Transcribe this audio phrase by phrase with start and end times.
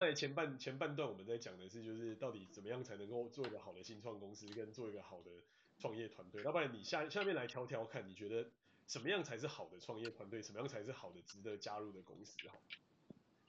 [0.00, 5.30] 在前半前半段我们在讲的是，就是到底怎么样才能够做一个好的新创公司，跟做一个好的
[5.78, 6.42] 创业团队。
[6.42, 8.48] 要不然你下下面来挑挑看，你觉得
[8.86, 10.42] 什么样才是好的创业团队？
[10.42, 12.38] 什么样才是好的值得加入的公司？
[12.48, 12.58] 好，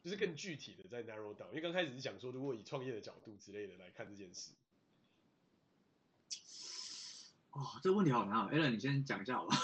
[0.04, 1.48] 就是更具体的在 narrow down。
[1.52, 4.52] 因为刚开始是讲说，如果以创业的角度之类的来看这件事。
[7.52, 9.56] 哦，这个问题好难啊，Alan 你先讲一下好吧。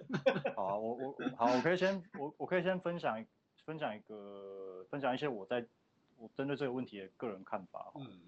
[0.56, 3.26] 好啊，我我好，我可以先我我可以先分享
[3.66, 5.66] 分享一个分享一些我在
[6.20, 8.20] 我针对这个问题的个人看法，嗯，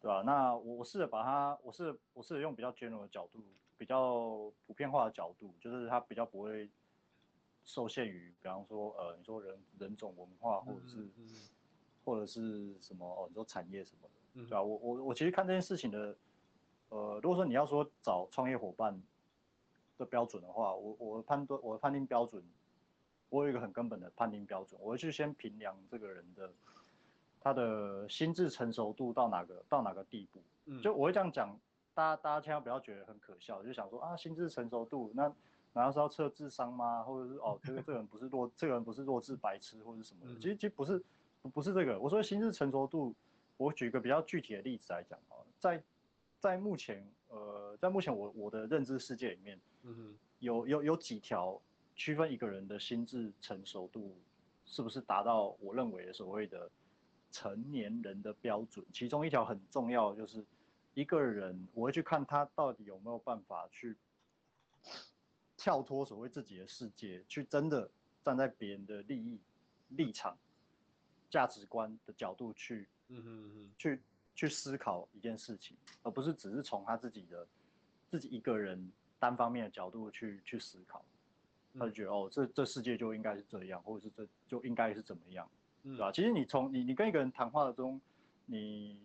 [0.00, 0.22] 对吧？
[0.26, 3.40] 那我我试着把它，我试我试着用比较 general 的角度，
[3.78, 6.68] 比较普遍化的角度，就是它比较不会
[7.64, 11.28] 受限于，比方说呃，你说人人种文化或者是、嗯嗯、
[12.04, 14.62] 或者是什么哦，你说产业什么的，对吧？
[14.62, 16.16] 我我我其实看这件事情的。
[16.88, 19.02] 呃，如果说你要说找创业伙伴
[19.98, 22.40] 的标准的话，我我判断我的判定标准，
[23.28, 26.48] 我有一个很根本的判定标准，我会去先评量这个人的
[27.40, 30.42] 他的心智成熟度到哪个到哪个地步。
[30.66, 31.58] 嗯，就我会这样讲，
[31.94, 35.22] 大家大家千万不要觉得很可笑，就想说啊，心智成熟度，那
[35.72, 37.02] 难道是要测智商吗？
[37.02, 40.40] 或者是哦，这个这个人不是弱，这个人不是弱智白痴或者什么的？
[40.40, 41.02] 其实其实不是
[41.42, 43.14] 不不是这个，我说心智成熟度，
[43.56, 45.82] 我举一个比较具体的例子来讲啊，在。
[46.38, 51.60] 在目前，呃，在目前我我的认知世界里面，嗯，有有有几条
[51.96, 54.14] 区分一个人的心智成熟度
[54.66, 56.70] 是不是达到我认为的所谓的
[57.36, 58.82] 成年人的标准。
[58.92, 60.42] 其中一条很重要，就是
[60.94, 63.94] 一个人我会去看他到底有没有办法去
[65.56, 67.90] 跳脱所谓自己的世界，去真的
[68.24, 69.38] 站在别人的利益
[69.88, 70.38] 立场、
[71.28, 74.02] 价值观的角度去，嗯哼嗯哼，去。
[74.38, 77.46] 去思考一件事情，而不是只是从他自己的
[78.10, 81.02] 自己一个人单方面的角度去去思考，
[81.78, 85.48] 他就觉得哦，这这世界就应该是这样，或者是这就应该是怎么样，
[85.86, 86.10] 对吧？
[86.12, 88.00] 其实你从你你跟一个人谈话中，
[88.46, 88.98] 你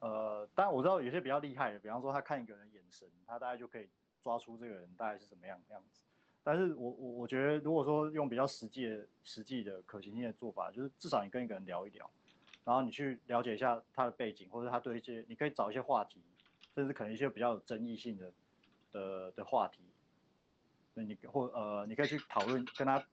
[0.00, 3.88] 呃，当然我知道有些比较厉害的，比方说他看一个人眼神，他大概就可以
[4.22, 6.00] 抓出这个人大概是怎么样样子。
[6.42, 12.10] 但是我我我觉得，如果说用比较实际的实际的可行性的做法，就是至少你跟一个人聊一聊。
[12.64, 16.20] 然后你去了解一下他的背景，或者他对一些，你可以找一些话题，
[16.74, 18.32] 甚至可能一些比较有争议性的
[18.90, 19.82] 的的话题，
[20.94, 23.04] 那你或呃，你可以去讨论，跟他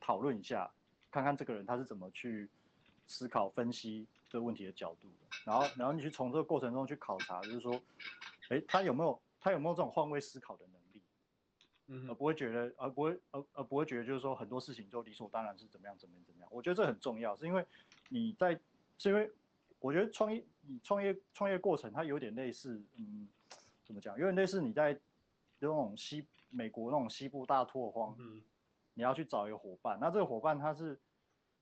[0.00, 0.70] 讨论一下，
[1.10, 2.48] 看看这个人他是怎么去
[3.06, 5.36] 思考分析这个问题的角度的。
[5.44, 7.80] 然后，然后你去从这个过程中去考察，就是说，
[8.48, 11.02] 哎，他有没有他有没有这种换位思考的能力，
[11.86, 16.48] 嗯，而不会觉得，而不会，而而不会觉得就是说很多事情就理所当然是怎么样怎么样怎么样。
[16.52, 17.64] 我觉得这很重要，是因为
[18.08, 18.58] 你在
[18.98, 19.30] 是因为
[19.78, 23.28] 我觉得创业，你创业创业过程它有点类似，嗯，
[23.84, 24.18] 怎么讲？
[24.18, 24.98] 有点类似你在
[25.58, 28.42] 那种西美国那种西部大拓荒，嗯，
[28.94, 30.98] 你要去找一个伙伴，那这个伙伴他是，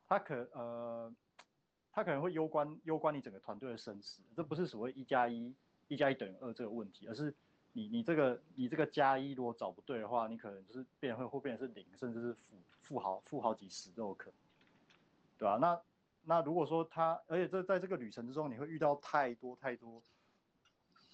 [0.06, 1.12] 他可呃，
[1.94, 5.55] 他可能会攸关攸关你整个团队的生死，这不是所谓一加一
[5.87, 7.32] 一加一等于二这个问题，而是
[7.72, 14.34] 你你这个你这个加一如果找不对的话，你可能就是变会会变成是零，甚至是负负好负好几十都有可能，
[15.38, 15.56] 对吧？
[15.60, 15.81] 那
[16.25, 20.03] 那如果说他，而且这在这个旅程之中，你会遇到太多太多，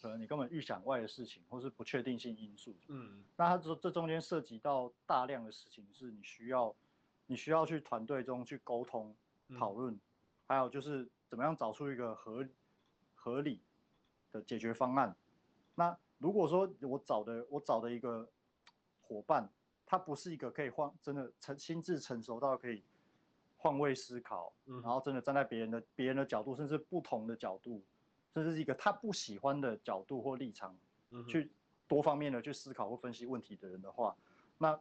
[0.01, 2.75] 可能你根本预想外的事情，或是不确定性因素。
[2.89, 6.75] 嗯，那他这这中间涉及到大量的事情，是你需要，
[7.27, 9.15] 你需要去团队中去沟通
[9.59, 10.01] 讨论，嗯，
[10.51, 12.45] 还有就是怎么样找出一个合
[13.15, 13.61] 合理
[14.33, 15.15] 的解决方案。
[15.77, 18.29] 那如果说我找的我找的一个
[19.01, 19.49] 伙伴，
[19.87, 22.83] 他不是一个可以换真的成心智成熟到可以。
[23.63, 27.85] 换位思考，然后真的站在别人的别人的角度，甚至不同的角度，
[28.33, 30.75] 甚至是一个他不喜欢的角度或立场，
[31.29, 31.53] 去
[31.87, 34.17] 多方面的去思考或分析问题的人的话，
[34.57, 34.81] 那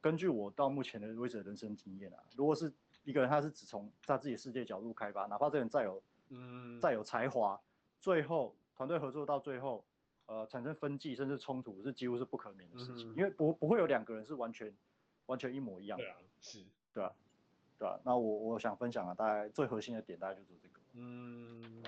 [0.00, 2.72] 根据我到目前的为止的人生经验啊，如果是
[3.06, 7.58] 一个人他是只从他自己世界角度开发，哪怕这个人再有嗯再有才华，
[8.00, 9.82] 最后团队合作到最后，
[10.26, 14.76] 呃产生分歧甚至冲突是几乎是不可免的事情，因为不不会有两个人是完全
[15.26, 17.12] 完全一模一样的，对啊，是，对啊。
[17.78, 20.80] 对啊，那我我想分享啊大概最核心的点大概就是这个。
[20.94, 21.84] 嗯，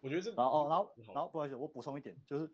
[0.00, 2.48] 我觉得这然后哦，然后然后不好意思，我补充一点，就是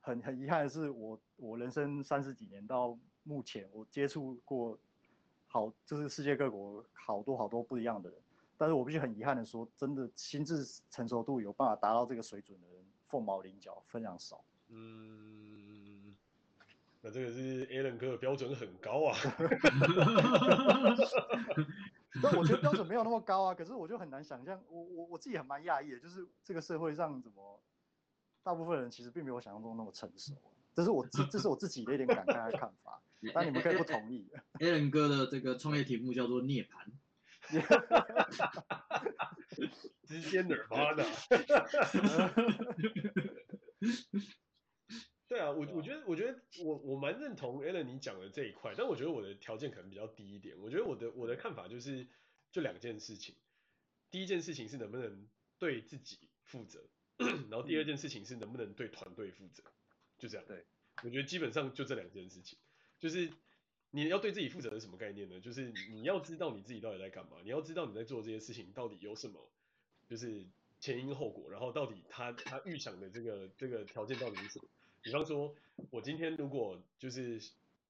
[0.00, 4.76] 很很遗憾的是我，我我人生三十几年到目前，我接触过
[5.48, 8.18] 好就是世界各国好多好多不一样的人，
[8.56, 14.44] 但是我必须很遗憾的说，真的心智成熟度有办法达到这个水准的人，凤毛麟角，非常少。
[14.68, 16.14] 嗯。
[17.00, 19.16] 那这个是 Alan 哥的标准很高啊
[22.20, 23.54] 但我觉得标准没有那么高啊。
[23.54, 27.60] 可是我就很难想象，我我我自己很蛮讶异的，就是这个社会上怎么
[28.42, 30.32] 大部分人其实并没有想象中那么成熟。
[30.74, 33.00] 这是我自这是我自己的一点感慨和看法，
[33.34, 34.30] 但你们可以不同意。
[34.60, 36.92] Alan 哥的这个创业题目叫做涅槃，
[40.06, 41.04] 直接哪儿的？
[45.28, 50.56] 对啊，我我觉得我觉得我我蛮认同 Alan 你讲的这一块，但我觉得我的条件可能比较低一点。
[50.58, 52.08] 我觉得我的我的看法就是
[52.50, 53.36] 就两件事情，
[54.10, 55.28] 第一件事情是能不能
[55.58, 56.88] 对自己负责，
[57.50, 59.62] 然后第二件事情是能不能对团队负责，
[60.16, 60.46] 就这样。
[60.46, 60.64] 对，
[61.04, 62.58] 我觉得基本上就这两件事情，
[62.98, 63.30] 就是。
[63.90, 65.40] 你要对自己负责是什么概念呢？
[65.40, 69.40] 就是你要知道你自己到底在干嘛，你要知道你在做这些事情到底有什么，
[70.06, 70.44] 就是
[70.78, 74.68] 前因后果，然后到底他他预想的这个这个条件到底是什么？
[75.00, 75.54] 比方说，
[75.90, 77.40] 我今天如果就是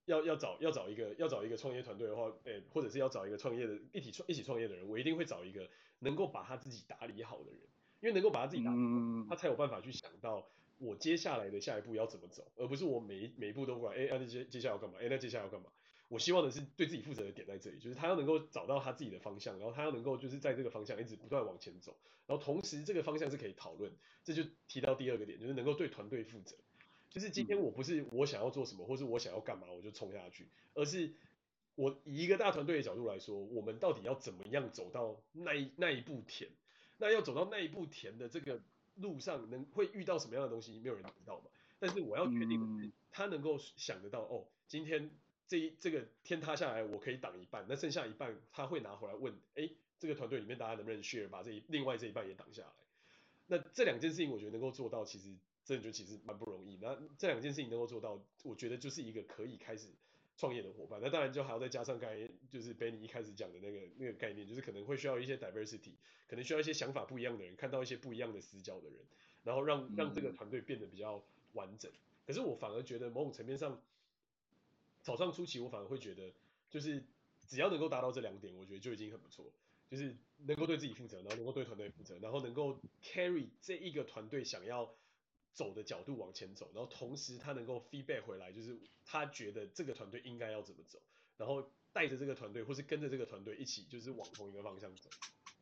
[0.05, 5.69] 要要找要找一个要找一个创业团队的话，诶、欸，或者是要找一个创业的一起创一起创业的人，我一定会找一个
[5.99, 7.61] 能够把他自己打理好的人，
[8.00, 10.46] 因为能够把他自己打理好，他才有办法去想到
[10.78, 14.98] 我接下来的下一步要怎么走，而不是我每一每一步都管，诶、欸，那、啊、接接下来要干嘛？
[14.98, 15.70] 诶、欸，那接下来要干嘛？
[16.08, 21.96] 我希望的是对自己负责的点在这里，就是他要能够找到他自己的方向，然后他要能够就是在这个方向一直不断往前走，
[22.26, 23.92] 然后同时这个方向是可以讨论，
[24.25, 26.56] 这就提到第二个点，就是能够对团队负责。
[27.10, 31.12] 就是今天我不是我想要做什么，或是我想要干嘛我就冲下去，而是
[31.75, 36.50] 我以一个大团队的角度来说，我们到底要怎么样走到那一那一步田？
[36.96, 38.60] 那要走到那一步田的这个
[38.99, 40.79] 路上，能会遇到什么样的东西？
[40.79, 41.50] 没有人知道嘛。
[41.79, 45.11] 但是我要决定的是，他能够想得到哦，今天。
[45.50, 49.67] 这一这个天塌下来，我可以挡一半，那剩下一半他会拿回来问，哎，
[49.99, 52.69] 这个团队里面大家能不能 share 把这一另外这一半也挡下来？
[53.47, 55.35] 那这两件事情我觉得能够做到，其实
[55.65, 56.77] 真的就其实蛮不容易。
[56.83, 59.89] 那这两件事情能够做到，我觉得就是一个可以开始
[60.38, 60.99] 创业的伙伴。
[61.02, 65.93] 那当然就还要再加上刚才就是 Benny 一开始讲的那个那个概念，就是可能会需要一些 diversity，
[66.26, 68.99] 可能需要一些想法不一样的人，看到一些不一样的视角的人，
[69.44, 71.93] 然后让让这个团队变得比较完整。
[72.26, 73.79] 可是我反而觉得某种层面上。
[75.00, 76.31] 早上初期，我反而会觉得，
[76.69, 77.02] 就是
[77.46, 79.50] 只要能够达到这两点，我觉得就已经很不错。
[79.88, 80.14] 就是
[80.44, 84.93] 能够对自己负责，然后能够对团队负责，然后能够 carry 这一个团队想要
[85.58, 91.00] 走的角度往前走，然后同时他能够 feedback 回来，就是他觉得这个团队应该要怎么走，
[91.37, 95.10] 然后带着这个团队，或是跟着这个团队一起，就是往同一个方向走。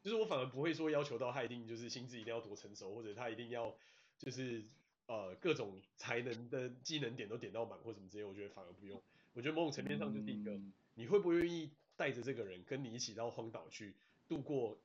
[0.03, 3.75] 就是我反而不会说要求到他一定就是心智一定要多成熟，或者他一定要
[4.19, 4.63] 就是
[5.07, 9.03] 呃各种才能的技能点都点到满或什么之类，我觉得反而不用。
[9.33, 10.61] 我觉得某种层面上就是一个，
[10.95, 13.95] 你会不会愿意带着这个人跟你一起到荒岛去
[14.29, 14.79] 度过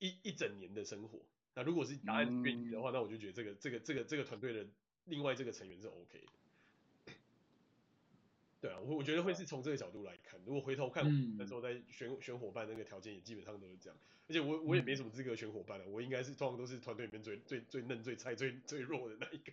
[0.00, 1.20] 一一整年的生活？
[1.56, 4.66] 那如果是答案愿意的话，那我就觉得这个这个这个这个团队的
[5.06, 7.12] 另外这个成员是 OK 的。
[8.60, 10.38] 对啊，我我觉得会是从这个角度来看。
[10.44, 11.04] 如果回头看，
[11.38, 13.98] 那时候在选选伙伴那个条件也基本上都是这样。
[14.28, 19.52] 而且我我也没什么资格选伙伴了，我应该是通常都是团队里面最最最嫩、最菜、最最弱的那一个。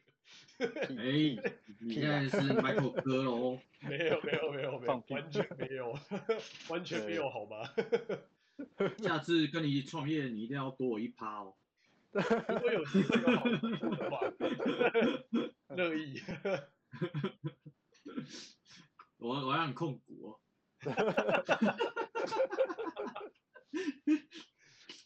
[0.97, 3.59] 哎，你 现在是 Michael 哥喽？
[3.87, 5.99] 没有没有没有没有，完全没有，
[6.69, 7.69] 完全没有好吗？
[8.97, 11.53] 下次跟你创业，你一定要多我一趴哦。
[12.53, 14.21] 如果有机会的话，
[15.75, 16.21] 乐意。
[19.17, 20.39] 我我让你控股哦。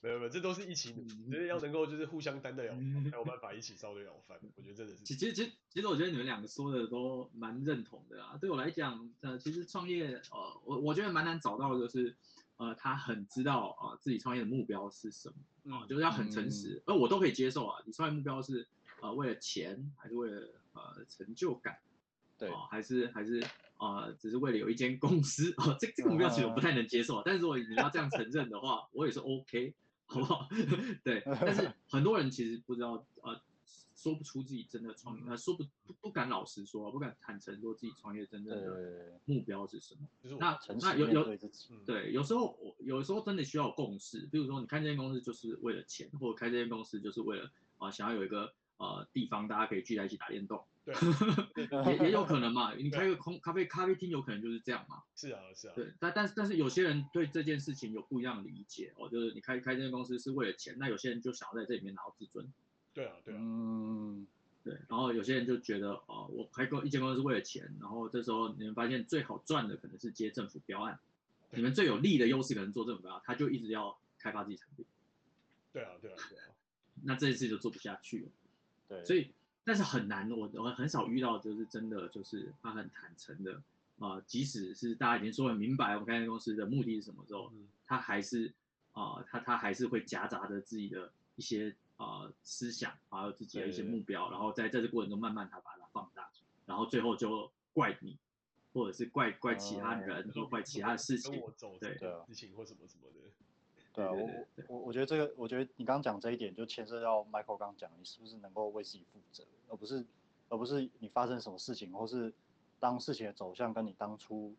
[0.01, 2.74] 没有没有，这都是一起努力，就是要能够就是互相担得了，
[3.12, 4.39] 才有办法一起烧得了饭。
[4.56, 5.03] 我觉得真的是。
[5.03, 8.38] 其实其实其实我觉得你们两个说的都蛮认同的啊。
[8.39, 12.15] 对我来讲，呃，其实创业，呃，我我觉得蛮难找到的就是，
[12.57, 17.81] 呃，他很知道啊、呃、自己创业的目标是什么啊、呃，就是要很诚实，而、嗯、我都可以接受啊。
[17.86, 18.68] 你创业目标是
[19.01, 20.41] 呃为了钱，还是为了
[20.74, 21.77] 呃成就感？
[22.38, 23.39] 对，哦、还是还是
[23.77, 27.22] 啊、呃，只是为了有一间公司啊、哦，这这个目标其实我不太能接受。
[27.24, 29.74] 但是如果你要这样承认的话，我也是 OK，
[30.05, 30.48] 好不好？
[31.03, 33.39] 对， 但是很多人其实不知道，呃，
[33.98, 40.08] 说不出自己真的创业，呃，说不不不敢老实说，不敢坦诚说自己创业真正的目标是什么。
[40.39, 41.38] 那那有有
[41.84, 47.46] 对，有时候我有时候真的需要共识，比如说你开这间公司就是为了钱，或者开这间公司就是为了
[47.80, 50.63] 啊、呃、想要有一个呃地方大家可以聚在一起打电动。
[50.86, 50.96] 对，
[51.92, 55.01] 也也有可能嘛，你开个空咖啡咖啡厅，有可能就是这样嘛。
[55.16, 55.74] 是啊，是啊。
[55.75, 62.48] 对，但但是但是有些人对这件事情有不一样的理解哦，就是你开开这间公司是为了钱，那有些人就想要在这里面拿到自尊。
[62.98, 63.38] 对啊，对啊。
[63.39, 64.25] 嗯，
[64.63, 64.74] 对。
[64.89, 71.00] 然后有些人就觉得哦，我开个一间公司是为了钱，然后这时候你们发现最好赚的可能是接政府标案，
[71.51, 74.84] 你们最有利的优势可能做政府标案，他就一直要开发自己产品。
[75.72, 76.46] 对啊，对啊，对啊。
[77.04, 78.30] 那这一次就做不下去了。
[78.89, 79.06] 对。
[79.06, 79.32] 所以。
[79.70, 83.56] 但是很难，我我很少遇到，就是真的就是他很坦诚的
[84.00, 87.51] 啊、呃，即使是大家已经说很明白，我们开公司的目的是什么之后，
[87.86, 88.54] 他还是
[88.94, 96.30] 啊、呃，他他还是会夹杂着自己的一些啊、呃、思想，还有自己的一些目标，然后在在这过程中慢慢他把它放大，
[96.66, 98.18] 然后最后就怪你，
[98.74, 101.42] 或者是怪怪其他人，或怪其他的事情，
[101.80, 103.27] 对，事情或什么什么的。
[103.94, 104.30] 对啊，我
[104.68, 110.06] 我我觉得这个，我觉得你刚刚讲这一点就牵涉到 Michael 刚刚讲，你是不是能够为自己负责，而不是
[110.50, 112.32] 而不是你发生什么事情，或是
[112.80, 114.54] 当事情的走向跟你当初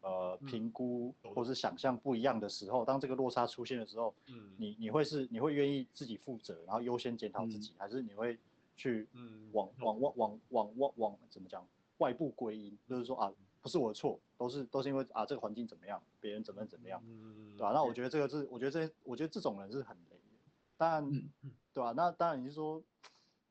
[0.00, 8.38] 呃评估或是想象不一样的时候，当这个落差出现的时候，嗯，你你会是你会愿意自己负责，然后优先检讨自己，还是你会
[8.76, 9.08] 去
[9.52, 11.66] 往往往往往往往怎么讲
[11.98, 13.32] 外部归因，就是说啊。
[13.60, 17.72] 不是我的错，都是都是因为啊这个环境怎么样，别人怎么怎么样，嗯、对吧、啊？
[17.74, 20.38] 那我觉得这个是，我觉得这我觉得这种人是很雷的。
[20.76, 21.28] 当然，嗯、
[21.74, 21.92] 对吧、啊？
[21.96, 22.80] 那当然你是说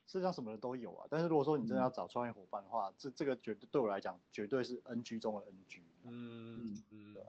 [0.07, 5.83] 世界上什么人都有啊，但是如果说你真的要找创业伙伴的话，嗯、这这个绝对对我来讲绝对是 NG 中的 NG。
[6.07, 7.23] 嗯嗯，对。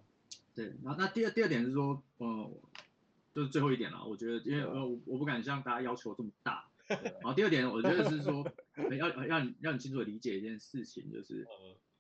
[0.55, 2.51] 对，然后那第二第二点是说，呃，
[3.35, 4.05] 就是最后一点了。
[4.05, 6.69] 我觉得因为呃我我不敢像大家要求这么大。
[6.89, 8.45] 然后第二点，我觉得是说
[8.99, 11.47] 要要你让你清楚的理解一件事情，就是。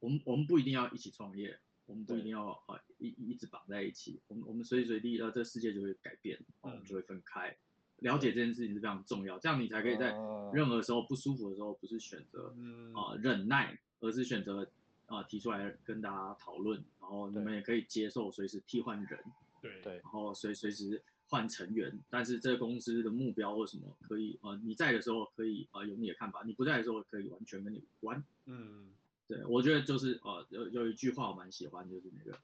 [0.00, 7.56] 我们我们不一定要一起创业，我们不一定要啊一一直绑在一起，我们我们随时随地，呃，这世界就会改变，我们就会分开。
[7.97, 10.12] 了解这件事情是非常重要，这样你才可以在
[10.52, 12.54] 任何时候不舒服的时候，不是选择
[12.94, 14.70] 啊忍耐，而是选择
[15.09, 19.25] 啊提出来跟大家讨论，然后你们也可以接受随时替换人，
[19.61, 19.83] 对。
[19.83, 28.91] 对，然后随随时换成员，但是这个公司的目标或什么可以啊你在的时候可以啊有你的看法，你不在的时候可以完全跟你无关，嗯。
[29.27, 32.38] 对，我觉得就是呃，有有一句话我蛮喜欢，就是那个，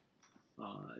[0.56, 0.98] 呃，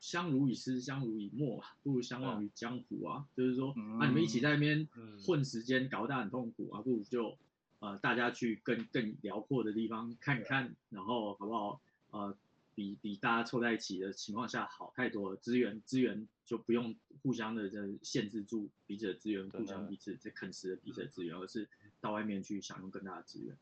[0.00, 3.18] 相濡以沫，相濡以沫嘛，不如相忘于江湖啊。
[3.18, 4.88] 嗯、就是说，那、啊、你们一起在那边
[5.26, 7.36] 混时间，搞得很痛苦啊，不如就
[7.84, 11.80] 呃大家去更更辽阔的地方看一看，然后好不好？
[12.12, 12.34] 呃，
[12.74, 21.68] 比比大家凑在一起的情况下好太多了，资源资源就不用互相的这限制住彼此的资源，互相彼此在啃食彼此的资源，而是
[22.00, 23.54] 到外面去享用更大的资源。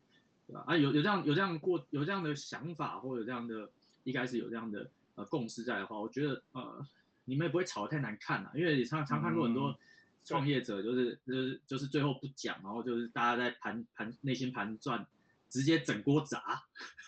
[0.66, 3.70] 啊，有有这样有这样过有这样的想法，或者这样的
[4.04, 6.86] 一开始有这样的呃共识在的话，我觉得呃
[7.24, 9.78] 你们也不会吵得太难看啊，因为常常看过很多
[10.24, 15.06] 创业者就是、嗯、就是就是最后不讲，然后就是大家在盘盘内心盘转，
[15.48, 16.62] 直接整锅砸，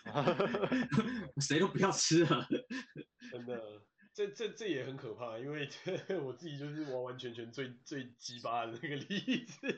[1.41, 2.47] 谁都不要吃了，
[3.31, 3.81] 真的。
[4.15, 5.67] 这这这也很可怕，因为
[6.23, 9.77] 我自己就是完完全全最最鸡巴的那个例子，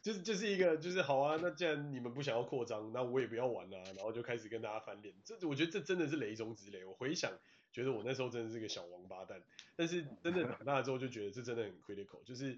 [0.00, 5.12] 就是就是一个就是好啊，那既然你们不想要扩张，那我也不要玩了，啊，然后就开始跟大家翻脸。
[5.24, 6.84] 这我觉得这真的是雷中之雷。
[6.84, 7.32] 我回想，
[7.74, 9.42] 觉得我那时候真的是个小王八蛋，
[9.74, 12.56] 但是真的长大之后就觉得这真的很 critical，就是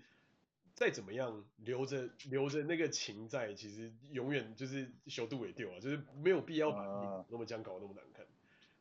[0.75, 6.85] 再怎么样留着留着那个情在，其实永远就是修度尾掉啊，就是没有必要把
[7.31, 8.27] 那么僵搞那么难看。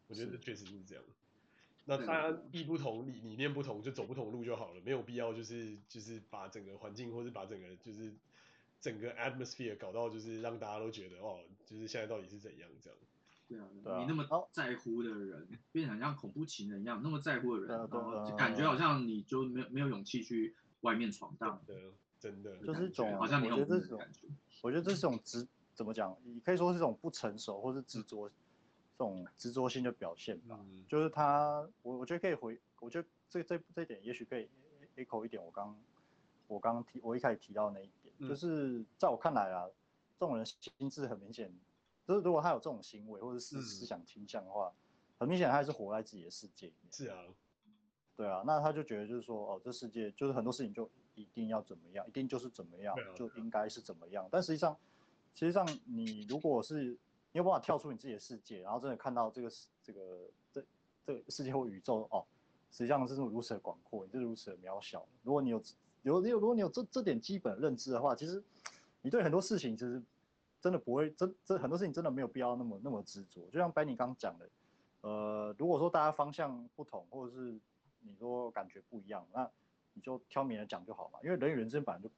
[0.08, 1.04] 我觉得这确实是这样。
[1.86, 8.13] 那大家意不同，理理念不同，就走不同路就好了，没有必要就是就是把整个环境，或是把整个就是
[8.82, 13.00] 整个 atmosphere 搞到就是让大家都觉得哦，就是现在到底是怎样这样。
[13.48, 21.62] 对啊，对啊，你那么在乎的人，变成像恐怖情人一样，那么在乎的人，然后就感觉好像你就没有没有勇气去外面闯荡。
[21.66, 22.58] 对，真的。
[22.60, 24.28] 就是一种，好像你有这种感觉。
[24.62, 26.18] 我觉得这是种执，怎么讲？
[26.24, 28.30] 你可以说是这种不成熟，或是执着。
[28.98, 34.50] 这种执着性的表现吧，嗯、就是他，我我觉得可以回，我觉得这这这一点也许可以
[34.96, 35.78] echo 一点我刚
[36.48, 39.68] 我刚提我一开始提到的那一点，嗯、就是在我看来啊，
[40.18, 41.54] 这种人心智很明显，
[42.08, 46.92] 就是如果他有这种行为或者是思想倾向的话，嗯、很明显他还是活在自己的世界里面。
[46.92, 47.18] 是啊，
[48.16, 54.78] 对啊，那他就觉得就是说，哦，这世界就是很多事情就一定要怎么样，一定就是怎么样，啊、就应该是怎么样，但实际上，
[55.34, 56.98] 实际上你如果是。
[57.32, 59.52] 你有办法跳出你自己的世界，然后真的看到这个
[59.84, 60.66] 这个这
[61.06, 62.26] 这个世界或宇宙哦，
[62.72, 65.06] 实际上是如此的广阔，你是如此的渺小。
[65.22, 65.62] 如果你有
[66.04, 68.42] 有如果你有这这点基本认知的话，其实
[69.02, 70.02] 你对很多事情其实
[70.66, 73.48] 真的不会真这很多事情真的没有必要那么那么执着。
[73.52, 74.50] 就像 Benny 刚讲的，
[75.02, 77.56] 呃，如果说大家方向不同，或者是
[78.00, 79.48] 你说感觉不一样，那
[79.94, 82.10] 你就挑明了讲就好嘛，因为人与人之间本来就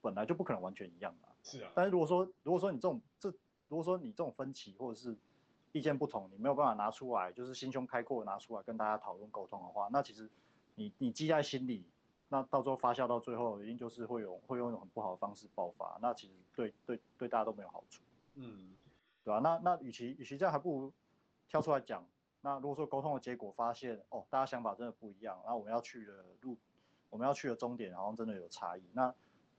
[0.00, 1.30] 本来就不可能完全一样嘛。
[1.42, 1.72] 是啊。
[1.74, 3.28] 但是如果说如果说你这种这
[3.66, 5.16] 如果说你这种分歧或者是
[5.72, 10.30] 意见不同，你没有办法拿出来，就是心胸开阔拿出来跟大家讨论沟通的话，那其实
[10.76, 11.84] 你你记在心里，
[12.28, 18.02] 那到时候发酵到最后，一定就是会有会用一种很不好的方式爆发，那其实对对对大家都没有好处，
[18.34, 18.76] 嗯，
[19.24, 19.40] 对吧？
[19.40, 20.92] 那那与其与其这样，还不如
[21.48, 22.04] 跳出来讲。
[22.40, 26.56] 那如果说沟通的结果发现，哦，大家想法真的不一样，然后我们要去的路，
[27.10, 29.14] 我们要去的终点好像真的有差异，那。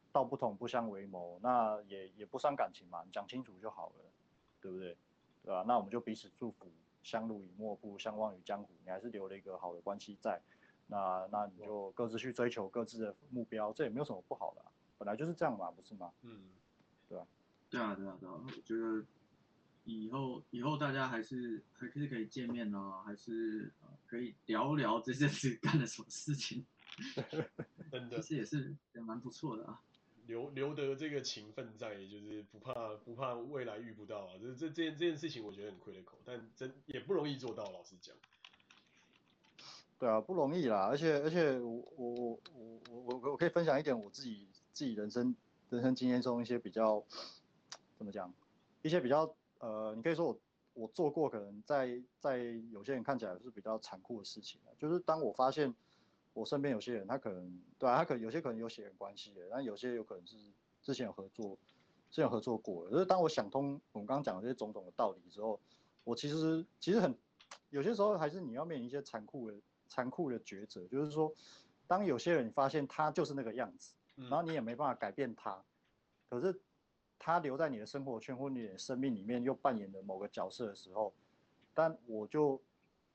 [0.09, 4.05] 道不同不相为谋，那也也不伤感情嘛，你讲清楚就好了，
[4.59, 4.97] 对不对？
[5.43, 5.63] 对吧？
[5.67, 6.71] 那我们就彼此祝福，
[7.03, 8.69] 相濡以沫，不如相忘于江湖。
[8.83, 10.41] 你还是留了一个好的关系在，
[10.87, 16.11] 那那你就各自去追求各自的目标，这也没有什么不好的啊，本来就是这样嘛，不是吗？
[16.23, 16.49] 嗯，
[17.07, 17.27] 对吧？
[17.69, 19.05] 对啊，对啊，对啊，我觉得
[19.83, 23.71] 以后以后大家还是还是可以见面呢，还是
[24.05, 26.65] 可以聊聊这阵子干了什么事情。
[27.91, 29.81] 真的，其实也是也蛮不错的啊。
[30.25, 32.73] 留留得这个情分在，就是不怕
[33.05, 34.33] 不怕未来遇不到啊。
[34.41, 38.13] 这这这件这件事情，我觉得很亏了口，但真也不容易做到，老实讲。
[39.99, 40.87] 对啊，不容易啦。
[40.89, 42.39] 而且而且我我我
[42.89, 45.35] 我我我可以分享一点我自己自己人生
[45.69, 47.03] 人生经验中一些比较
[47.97, 48.33] 怎么讲，
[48.81, 50.39] 一些比较呃，你可以说我
[50.73, 52.37] 我做过可能在在
[52.71, 55.73] 有些人看起来是比较残酷的事情，就是当我发现。
[56.33, 60.37] 我身边有些人，他可能对啊，他可能有些可能有血缘关系的，但有些有可能是
[60.83, 61.57] 之前有合作，
[62.11, 62.91] 之前有合作过的。
[62.91, 65.59] 就是当我想通我们刚刚讲的这些种种的道理之后，
[66.03, 67.17] 我其实其实很
[67.71, 71.33] 有些时候还是你要面临一些残酷的残酷的抉择，就是说，
[71.87, 75.63] 当有些人你发现他就是那个样子，然后你也没办法改变他，
[76.29, 76.59] 可是
[77.17, 81.13] 他留在你的生活圈或你的生命里面又扮演了某个角色的时候，
[81.73, 82.61] 但我就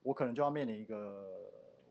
[0.03, 1.29] 我可能就要面临一个。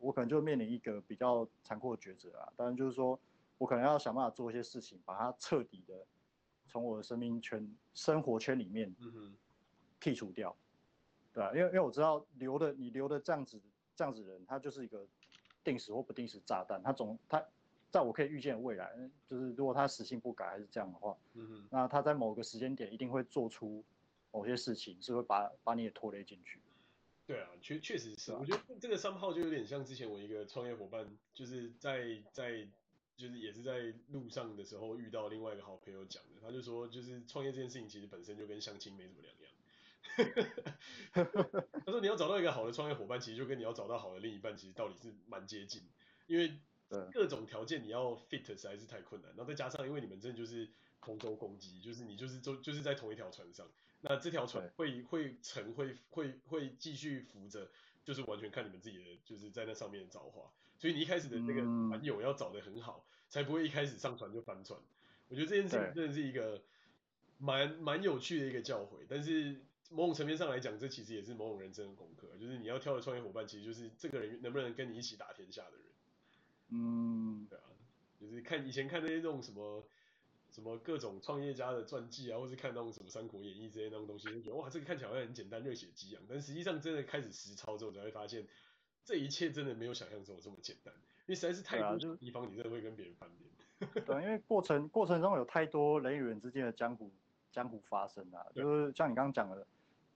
[0.04, 3.16] 我可能就面临一个比较残酷的抉择啊，当然就是说，
[3.56, 6.04] 我可能要想办法做一些事情，把他彻底的
[6.66, 8.92] 从我的生命圈、生活圈里面
[10.00, 10.56] 剔除掉，
[11.32, 13.62] 对啊，因为因为我知道留的你留的这样子
[13.94, 15.06] 这样子的人，他就是一个
[15.64, 17.44] 定时或不定时炸弹，他总他
[17.90, 18.90] 在我可以预见的未来，
[19.28, 21.16] 就是如果他死性不改还是这样的话，
[21.70, 23.84] 那他在某个时间点一定会做出
[24.30, 26.58] 某些事情，是会把把你也拖累进去。
[27.26, 32.66] 对啊，确确实是，我觉得这个三号就有点像之前我一个创业伙伴，就是在在
[33.16, 39.51] 就是也是在路上的时候遇到另外一个好朋友讲的，他就说就是创业这件事情其实本身就跟相亲没什么两样。
[41.12, 45.82] 他说你要找到一个好的创业伙伴，其实就跟你要找到好的另一半，其实道理是蛮接近，
[46.26, 46.58] 因为
[47.12, 50.68] 各种条件你要 fit 实在是太困难，然后再加上因为你们真的就是
[51.00, 53.66] 同舟共济，就是你就是就就是在同一条船上。
[54.04, 57.70] 那这条船会会沉会会会继续浮着，
[58.04, 60.50] 就是完全看你们自己的，就是在那上面造化。
[60.76, 64.80] 所以你一开始的那个船友要找的很好，才不会一开始上船就翻船。
[65.28, 66.60] 我觉得这件事情真的是一个
[67.38, 69.06] 蛮蛮有趣的一个教诲。
[69.08, 69.62] 但是
[69.92, 75.80] 某种层面上来讲，这其实也是某种人生的功课，就是你要挑的创业伙伴，其实就是这个人能不能跟你一起打天下的人。
[76.70, 77.64] 嗯，对啊，
[78.20, 79.84] 就是看以前看那些这种什么。
[80.50, 86.22] 什么各种创业家的传记啊，或是看那种什么《三国演义》这些那种东西，就觉得哇，这个看起来好像很简单，热血激昂。
[86.28, 88.46] 但实际上真的开始实操之后，才会发现
[89.02, 90.92] 这一切真的没有想象中这么简单。
[91.20, 94.04] 因为实在是太多地方，你真的会跟别人翻脸。
[94.04, 97.10] 对，因为过程过程中有太多人与人之间的江湖
[97.50, 99.66] 江湖发生啊，就是像你刚刚讲的，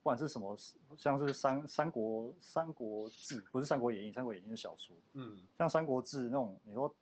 [0.07, 0.57] 不管是什么，
[0.95, 4.95] 像是三三国三国志，不是《三国演义》，《三国演义》是小说。
[5.11, 5.37] 嗯。
[5.57, 6.95] 像《三国志》那种，你说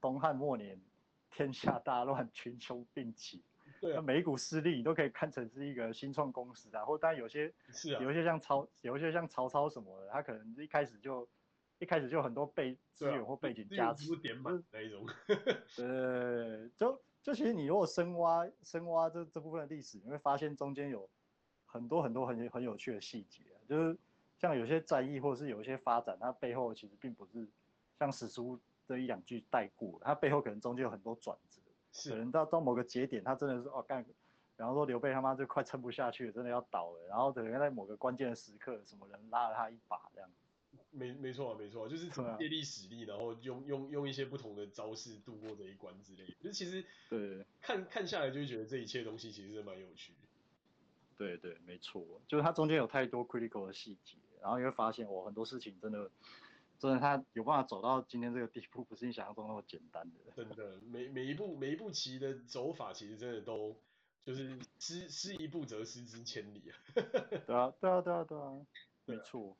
[0.00, 0.80] 东汉末年。
[1.32, 3.40] 天下大乱，群雄并起，
[3.80, 11.26] 对、啊，那每一股势力你都可以看成是一个新创公司啊，或但有些是啊，有一些像曹，有一些像曹操什么的，他可能一开始就
[11.78, 15.06] 一开始就很多背资源或背景加持，点满那一种，
[15.76, 21.08] 对，就就其实你如果深挖深挖这这部分的历史，你会发现中间有
[21.70, 23.96] 很多很多很很有趣的细节，就是
[24.38, 27.46] 像有些战役或者是有一些发展，它背后其实并不是
[27.98, 28.58] 像史书。
[28.86, 31.60] 这一两句带过，它背后可能中间有很多转折，
[31.92, 34.04] 是可能到到某个节点，他真的是哦干，
[34.56, 40.28] 然后说刘备他妈就快撑不下去了，真的要倒了，然后等于在某个关键的时刻，什么人拉了他一把这样。
[40.90, 46.34] 没没错啊没错，就是借力使力，然后用用用一些不同的招式度过这一关之类的。
[46.40, 50.26] 就是其实对看看下来就觉得这一切东西其实是蛮有趣的。
[51.26, 56.10] 对对没错，就是它中间有太多 critical 的细节，然后你会发现我很多事情真的。
[56.78, 60.32] 真的，他有办法走到今天这个地步，不是你想象中那么简单的。
[60.34, 63.76] 真的，每每一步每一步棋的走法，其实真的都
[64.24, 66.72] 就是失失一步则失之千里啊。
[67.46, 68.66] 对啊，对啊，对啊，对啊，
[69.04, 69.54] 没错。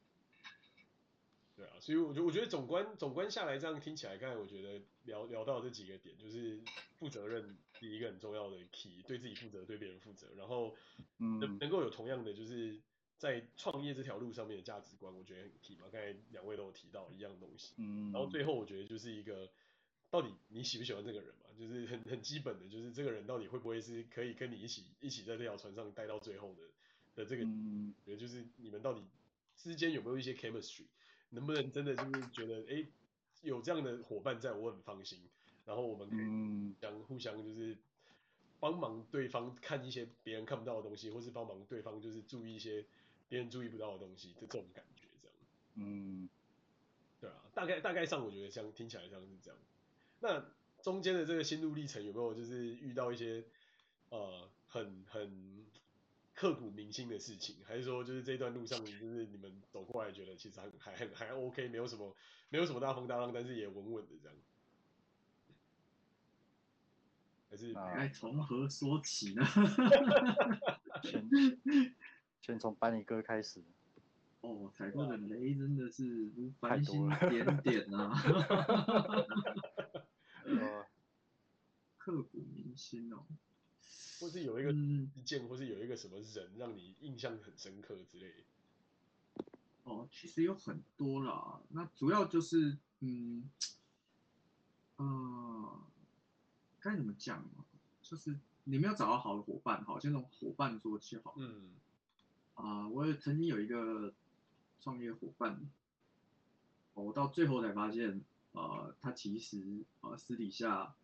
[1.61, 6.61] 对啊，所以我觉我觉得总观总观下来，这样听起来，刚才我觉得聊聊到这几个点，就是
[6.99, 10.75] 负责任第一个很重要的 key，对自己负责，对别人负责，然后
[11.19, 12.81] 能能够有同样的就是。
[13.21, 15.83] 在创业这条路上面的价值观，我觉得很 key 嘛。
[15.93, 19.47] 刚才两位都有提到一样东西，嗯，然后最后我觉得就是一个，
[20.09, 21.51] 到底你喜不喜欢这个人嘛？
[21.59, 26.63] 就是很很基本的，就是这个人到底会不会是可以跟你一起一起在这条船上待到最后的
[27.15, 29.05] 的这个，嗯，觉得就是你们到底
[29.55, 30.87] 之间有没有一些 chemistry，
[31.31, 32.87] 能不能真的就是觉得，哎，
[33.43, 35.19] 有这样的伙伴在我很放心，
[35.65, 37.77] 然后我们可以相互相就是
[38.61, 42.85] 帮忙对方看一些别人看不到的东西，或是帮忙对方就是注意一些。
[43.31, 45.37] 别人注意不到的东西，就这种感觉，这样。
[45.77, 46.29] 嗯，
[47.21, 49.61] 对啊，大概大概上，我觉得像听起来像是这样。
[50.19, 50.45] 那
[50.83, 53.45] 中间的这个心路历程有没有就是遇到一些
[54.09, 55.65] 呃很很
[56.41, 62.17] 刻骨铭心的事情，还是说就是这段路上就是你们走过来觉得其实还还还还 OK，没有什么
[62.49, 64.35] 没有什么大风大浪，但是也稳稳的这样。
[67.51, 69.45] 还是该从何说起呢？
[71.03, 71.29] 先
[72.41, 73.63] 先从班尼哥开始。
[74.41, 78.15] 哦，踩过的雷真的是如繁星点点啊！
[81.99, 83.27] 刻骨铭心哦。
[84.21, 89.45] 或是有一个一件，或是有一个什么人让你印象很深刻之类的。
[89.85, 93.51] 哦，其实有很多啦，那主要就是嗯，
[94.97, 95.81] 呃。
[96.83, 97.65] 该怎么讲呢？
[98.01, 101.35] 就是你没有找到好的伙伴，好，先从伙伴做起好。
[101.37, 101.73] 嗯。
[102.55, 104.15] 啊、呃，我也曾经有一个
[104.81, 105.61] 创业伙伴，
[106.95, 110.95] 我到最后才发现，呃，他其实呃私底下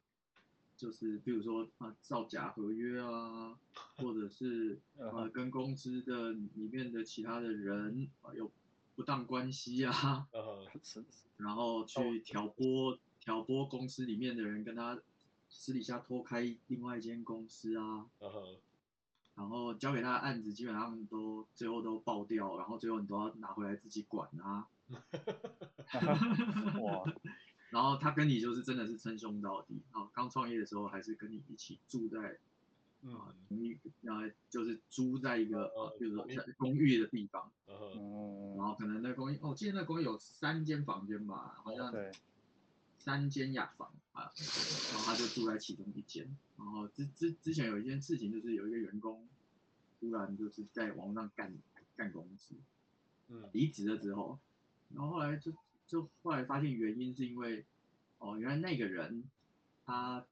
[0.76, 3.58] 就是，比如说啊、呃，造假合约啊，
[3.96, 8.50] 或者是 呃跟公司的里面的其他的人啊、呃、有
[8.94, 10.28] 不当关系啊，
[11.38, 15.00] 然后去挑拨挑拨公司里面的人跟他。
[15.48, 18.56] 私底下拖开另外一间公司啊，uh.
[19.36, 24.66] 然后交给他的案子基本上都最后都爆掉，然后最后你都要拿回来自己管啊。
[26.82, 27.04] 哇！
[27.70, 32.38] 然后他跟你就是真的是称兄道弟，啊，刚创业的时候还是跟你一起住在
[33.04, 38.56] 啊同一个，然后就是租在一个呃，比如说在公寓的地方，uh -huh.
[38.56, 41.94] 然后可能那公寓，哦，记得那公寓有三间房间吧，好像。
[42.98, 44.32] 三间雅房啊，
[44.92, 46.36] 然后他就住在其中一间。
[46.56, 49.28] 然后之之之前有一件事情，就是有一个员工
[50.00, 51.56] 突然就是在网上干
[51.94, 52.56] 干公司，
[53.28, 54.40] 嗯，离职了之后，
[54.92, 55.52] 然后后来就
[55.86, 57.64] 就后来发现原因是因为
[58.18, 59.24] 哦，原来那个人
[59.84, 60.24] 他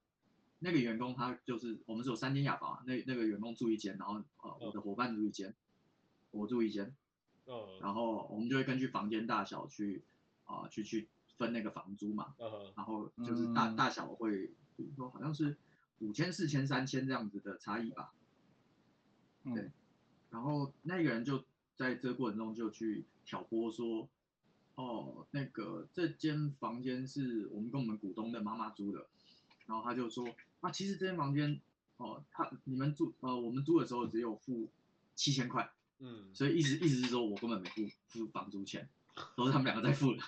[0.59, 5.55] 那个员工他就是我们是有三间雅房，那那个员工住一间，然后呃我的伙伴住一间，
[6.31, 6.95] 我住一间，
[7.47, 10.03] 嗯，然后我们就会根据房间大小去
[10.45, 11.09] 啊、呃、去去。
[11.37, 12.71] 分那个房租嘛，uh.
[12.77, 15.57] 然后就是大大小会，比如说好像是
[15.99, 18.13] 五千、四千、三千这样子的差异吧。
[19.53, 19.69] 对，
[20.31, 24.09] 然后那个人就在这个过程中就去挑拨说，
[24.77, 29.07] 哦，那个这间房间是我们跟我们股东的妈妈租的，
[29.67, 30.27] 然后他就说，
[30.61, 31.61] 啊，其实这间房间，
[31.97, 34.69] 哦，他你们租，呃，我们租的时候只有付
[35.15, 38.89] 七千块，嗯，所以意思意思是说我根本没付付房租钱。
[39.37, 40.21] 都是他们两个在付的，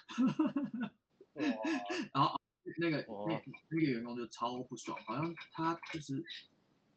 [2.12, 2.40] 然后
[2.78, 6.24] 那个那那个员工就超不爽，好像他就是，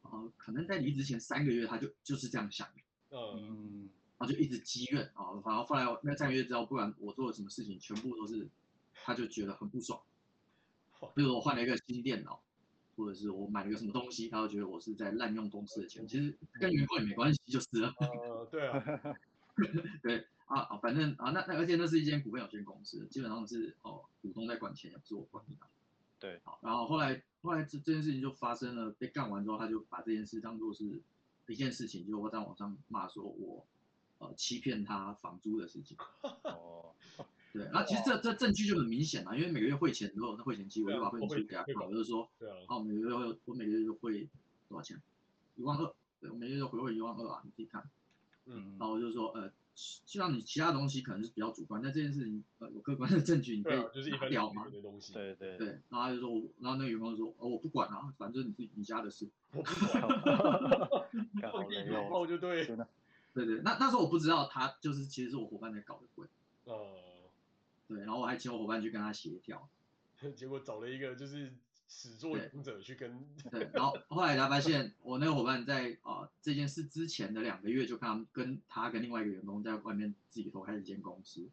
[0.04, 2.82] 呃，可能在离职前三个月他就就是这样想的，
[3.18, 3.79] 嗯，
[4.20, 8.48] 然后就一直积怨啊，然后后来那三个月之后，不管我做了什么事情，全部都是，
[8.94, 10.00] 他就觉得很不爽，
[11.16, 12.40] 比如我换了一个新电脑，
[12.96, 19.18] 或者是我买了一个什么东西，他就觉得我是在滥用公司的钱，其实跟员工也没关系，就是了，呃，对啊，
[20.04, 20.28] 对。
[20.50, 25.68] 啊啊，反正啊，那那而且那是一间股份有限公司，基本上是哦股东在管钱，也不是我管的。
[26.18, 31.00] 对，好，然后后来后来这这件事情就发生了，被干完之后，他就把这件事当做是
[31.46, 33.64] 一件事情，就我在网上骂说我
[34.20, 35.98] 呃欺骗他房租的事情。
[36.44, 36.94] 哦，
[37.52, 44.30] 对，那其实这这证据就很明显了，因为每个月汇钱之后，那汇钱机我就把汇钱机给他看，我就是说，对啊，好，每个月会我每个月就汇
[44.70, 45.02] 多少钱？
[45.56, 47.84] 一万二，对，我每个月就回汇一万二啊，你自己看。
[48.46, 49.52] 嗯，然后我就说呃。
[49.82, 53.78] 希望你其他东西可能是比较主观，但这件事情呃有客观的证据，你可以
[54.10, 54.68] 拿掉吗？
[54.70, 55.68] 对东西，对对对。
[55.88, 59.30] 然后他就说，然后那个员工就说，哦，我不管啊，反正你自己你家的事。
[59.54, 60.04] 我不管。
[61.54, 62.68] 我给你报就对。
[63.34, 66.28] 对对，那那时候我不知道他就是其实是我伙伴在搞的鬼。
[66.65, 66.96] 哦。
[67.88, 69.70] 对，然后我还请我伙伴去跟他协调。
[70.36, 71.54] 结果找了一个就是。
[71.92, 81.50] 始作俑者去跟对，对，然后后来才发现我那个伙伴在啊、呃、这件事之前的两个月就看他们跟他跟另外一个员工在外面自己投开了一间公司，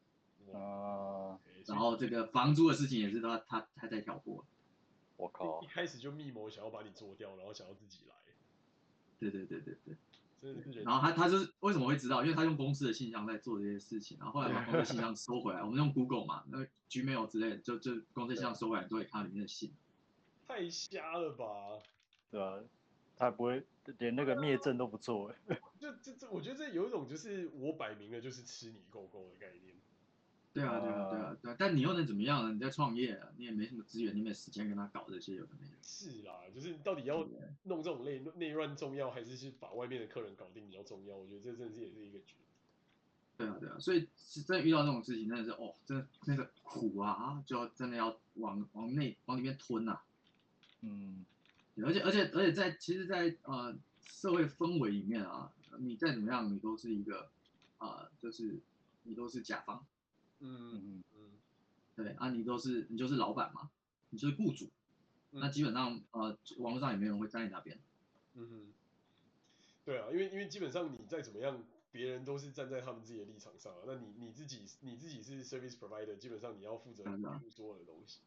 [0.52, 4.44] 啊，然后这个房租的事情也是他他他在挑拨，
[5.16, 8.14] 我靠，一开始就密谋想要把你做掉，然后想要自己来，
[9.18, 9.96] 对对对对对，
[10.84, 12.22] 然后他他就是为什么会知道？
[12.22, 19.72] 因为他用公司的信箱在做这些事情，然后后来把公司信箱收回来，我们用 Google 嘛，那个 Gmail 之类的，就就公司信箱收回来都可以看到里面的信。
[20.46, 21.46] 太瞎了吧，
[22.30, 22.60] 对、啊？
[23.18, 23.64] 他不会
[23.98, 25.58] 连那个灭证都不做 哎。
[25.78, 29.75] 就这这，我觉得这有一种就是我摆明了就是吃你狗狗的概念。
[30.56, 32.52] 对啊对啊对啊对啊，但你又能怎么样呢？
[32.54, 35.76] 你在创业、啊，你也没什么资源，你没时间跟他搞这些有的没的。
[35.82, 37.28] 是啦，就是到底要
[37.64, 41.14] 弄这种内内乱重要，还是去把外面的客人搞定比较重要？
[41.14, 42.36] 我觉得这真的是也是一个绝。
[43.36, 50.00] 对啊对啊，所以是真的遇到这种事情，真的是哦，真的那个苦啊就要真的要往往内往里面吞啊。
[50.80, 51.26] 嗯，
[51.84, 57.28] 而且而且而且在其实在，在呃社会氛围里面啊，你再怎么样，你都是一个
[57.78, 58.58] 呃，就是
[59.02, 59.84] 你都是甲方，
[60.40, 61.30] 嗯嗯嗯，
[61.94, 63.70] 对啊，你都是你就是老板嘛，
[64.10, 64.70] 你就是雇主，
[65.32, 67.78] 嗯、那基本上呃，网络上也没有人会站在你那边。
[68.34, 68.72] 嗯哼，
[69.84, 73.78] 对啊，因为因为基本上你再怎么样，别人都是站在他们自己的立场上啊。
[73.86, 77.04] 那你你自己你自己是 service provider，基本上你要负责
[77.50, 78.20] 所有的东西。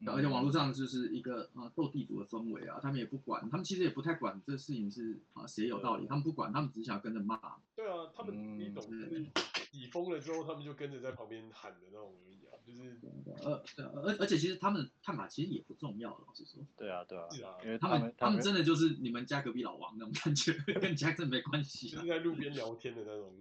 [0.00, 7.40] 嗯、而且网络上就是一个啊斗地主的氛围啊，他们也不管，他们其实也不太管这事情是啊谁有道理，他们不管，他们只想跟着骂。
[7.74, 12.98] 对啊，他们你懂，就是底疯了之后，他们就跟着在旁边喊的那种而已啊，就是
[13.42, 13.62] 呃
[14.02, 16.60] 而而且其实他们的看法其实也不重要，老实说。
[16.76, 23.32] 对啊对啊，是啊，因为他们他们真的就是你们家隔壁老王那种感觉，跟家真没关系，就是在路边聊天的那种。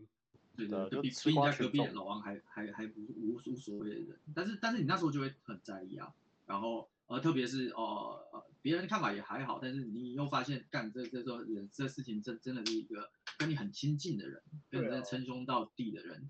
[0.55, 6.13] 对对，就比比你家隔壁老王还还还不无无所谓的人，但是但是你那时候就会很在意啊，
[6.45, 6.89] 然后。
[7.07, 16.29] 呃，特别是哦，呃，别人的看法也还好，但是你又发现干这这种人这事情真真的是一个跟你很亲近的人，跟你真的称兄道弟的人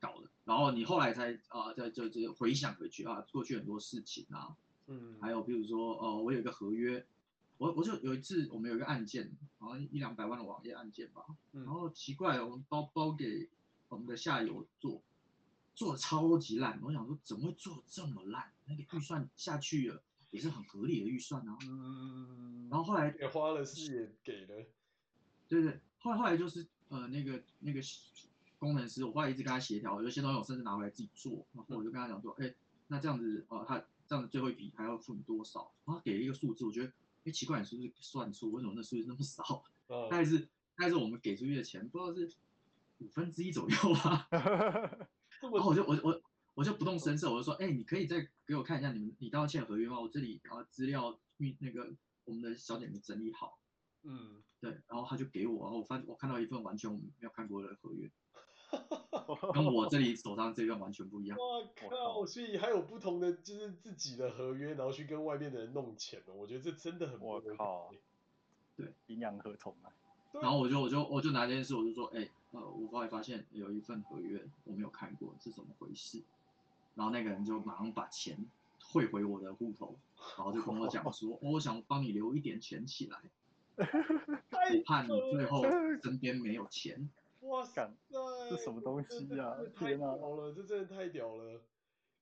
[0.00, 4.56] 搞的，然后你后来才啊，在、呃、就就回想回去啊，过去很多事情啊，
[4.88, 7.06] 嗯，还有比如说哦、呃，我有一个合约，
[7.58, 13.48] 我我就有一次我们有一个案件，好像一两百万的网页案件吧，然后奇怪，我们包包给
[13.88, 15.00] 我们的下游做，
[15.76, 18.52] 做的超级烂，我想说怎么会做这么烂？
[18.66, 20.02] 那个预算下去了。
[20.30, 24.66] 也是很合理的预算啊，嗯，然后后来也花了是也给了，
[25.48, 27.80] 对对，后来后来就是呃那个那个
[28.58, 32.54] 工程师，我后来一直跟他协调，有些东西我甚至拿回来自己做，然后我就跟他讲说，哎、嗯，
[32.88, 35.72] 那这样子哦、呃，他这样子最后一笔还要付你多少？
[35.84, 36.92] 然后他给了一个数字，我觉得
[37.24, 38.50] 哎奇怪，你是不是算错？
[38.50, 39.64] 为什么那数字那么少？
[40.10, 40.38] 大概是
[40.76, 42.30] 大概是我们给出去的钱，不知道是
[42.98, 44.26] 五分之一左右吧。
[45.40, 46.20] 然后我就我我。
[46.56, 50.00] 我就不动声色，我就说，哎、欸，你可以再给我看一下你们你道歉合约吗？
[50.00, 51.92] 我这里然后资料运那个
[52.24, 53.58] 我们的小姐没整理好，
[54.04, 58.10] 嗯，对，然后他就给我，然后我发我看到一份完全我没有看过的合约，
[59.52, 61.36] 跟我这里手上这份完全不一样。
[61.38, 62.24] 我靠！
[62.24, 67.92] 所以还有不同的就是自己的合约，然后去跟外面的人弄钱哦，我觉得这真的很我靠，
[68.74, 69.92] 对，阴阳合同啊。
[70.32, 76.22] 然后我就我就我就拿这件事，我就说，哎、欸，呃，我后来发现有一份合约我没有看过，是怎么回事？
[76.96, 78.36] 然后那个人就马上把钱
[78.82, 79.94] 汇回我的户头，
[80.36, 83.18] 然后就跟我讲说，我想帮你留一点钱起来，
[83.76, 85.62] 我怕你最后
[86.02, 87.08] 身边没有钱。
[87.42, 89.58] 哇塞，这什么东西呀啊？
[89.74, 91.60] 太屌了，这真的太屌了。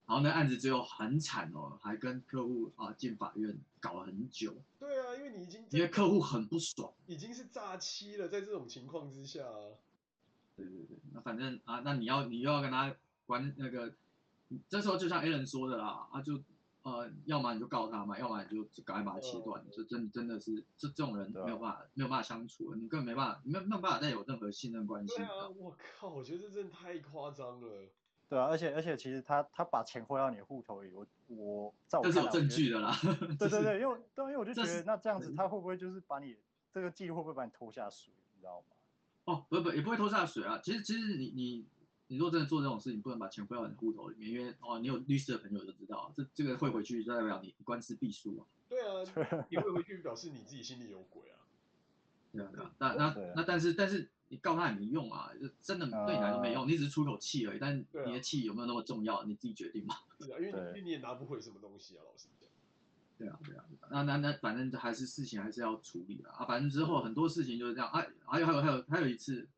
[0.07, 4.55] 然后那案子最后很惨哦，还跟客户啊进法院搞了很久。
[4.79, 9.45] 对啊，因为你已经因为客户很不爽，已经是诈欺了，在这种情况之下。
[10.57, 12.93] 对对对，那反正啊，那你要你又要跟他
[13.27, 13.93] 关那个。
[14.69, 16.41] 这时候就像 Alan 说的啦，啊就
[16.83, 25.17] 呃，要么你就告他嘛，要么你就赶快把他切断，这、呃、真真的是这这种人没有办法没有办法相处，你根本没办法没有没有办法再有任何信任关系。
[25.17, 27.89] 对啊，我靠，我觉得这真的太夸张了。
[28.29, 32.95] 对啊，而且而且其实他他把钱汇到你的户头里，我我在我这是有证据的啦。
[33.41, 36.37] 对对对，因为对，因为我就觉得那这样子他会不会就是把你
[36.71, 38.67] 这个记录会不会把你拖下水，你知道吗？
[39.25, 41.67] 哦，不不也不会拖下水啊，其实其实你你。
[42.15, 48.47] 你如果真的做这种事情，不能把钱汇到你的户头里面，因为哦，你有律师的朋友就知道，这这个汇回去就代表你官司必输啊。
[48.69, 51.43] 对啊，你汇回去表示你自己心里有鬼啊。
[52.31, 59.97] 对啊，对啊，那那那但是但是你告他也没用啊，就真的对你来说没用，你只是出口气而已，但你的气有没有那么重要，你自己决定嘛。
[60.21, 62.49] 是啊，因为因为你也拿不回什么东西啊，老实讲。
[63.17, 69.49] 对啊对啊，那那那反正还是事情还是要处理的啊，反正之后很多事情就是这样啊，还有还有还有还有一次，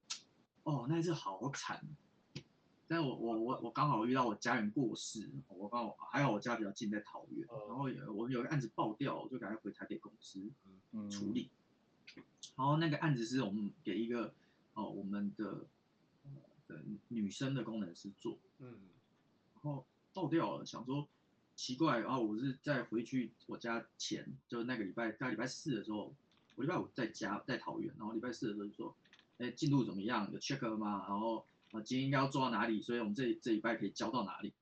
[0.64, 1.83] 哦，那一次好惨。
[2.88, 10.40] 但我我我我刚好遇到我家人过世，我刚好还好我家比较近在桃园，然后有我有个案子爆掉，我就赶快回台北公司
[11.11, 11.51] 处理。
[12.57, 14.33] 然后那个案子是我们给一个
[14.75, 15.64] 哦我们的
[16.68, 18.79] 的女生的工程师做，嗯，
[19.55, 21.09] 然后爆掉了，想说
[21.57, 26.14] 奇怪，然后我是在回去我家前，就是那个礼拜在礼拜四的时候，
[26.55, 28.94] 我礼拜五在家在桃园，然后礼拜四的时候就说，
[29.38, 30.31] 哎进度怎么样？
[30.33, 31.05] 有 check 了吗？
[31.09, 31.44] 然后。
[31.77, 32.81] 啊，今天应该要做到哪里？
[32.81, 34.53] 所以我们这这礼拜可以交到哪里？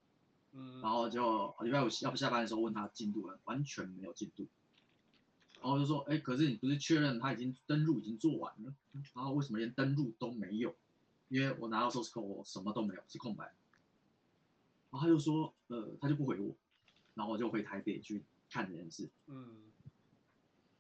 [0.53, 4.47] 嗯，然后就礼拜五要不下班的时候问他进度了，完全没有进度。
[5.61, 8.75] 然后就说，哎，可是你不是确认他已经登录已经做完了？
[9.15, 10.75] 然后为什么连登录都没有？
[11.29, 13.45] 因为我拿到 source code 我什么都没有，是空白。
[14.91, 16.55] 然后他就说，呃，他就不回我。
[17.15, 19.09] 然后我就回台北去看这件事。
[19.27, 19.57] 嗯，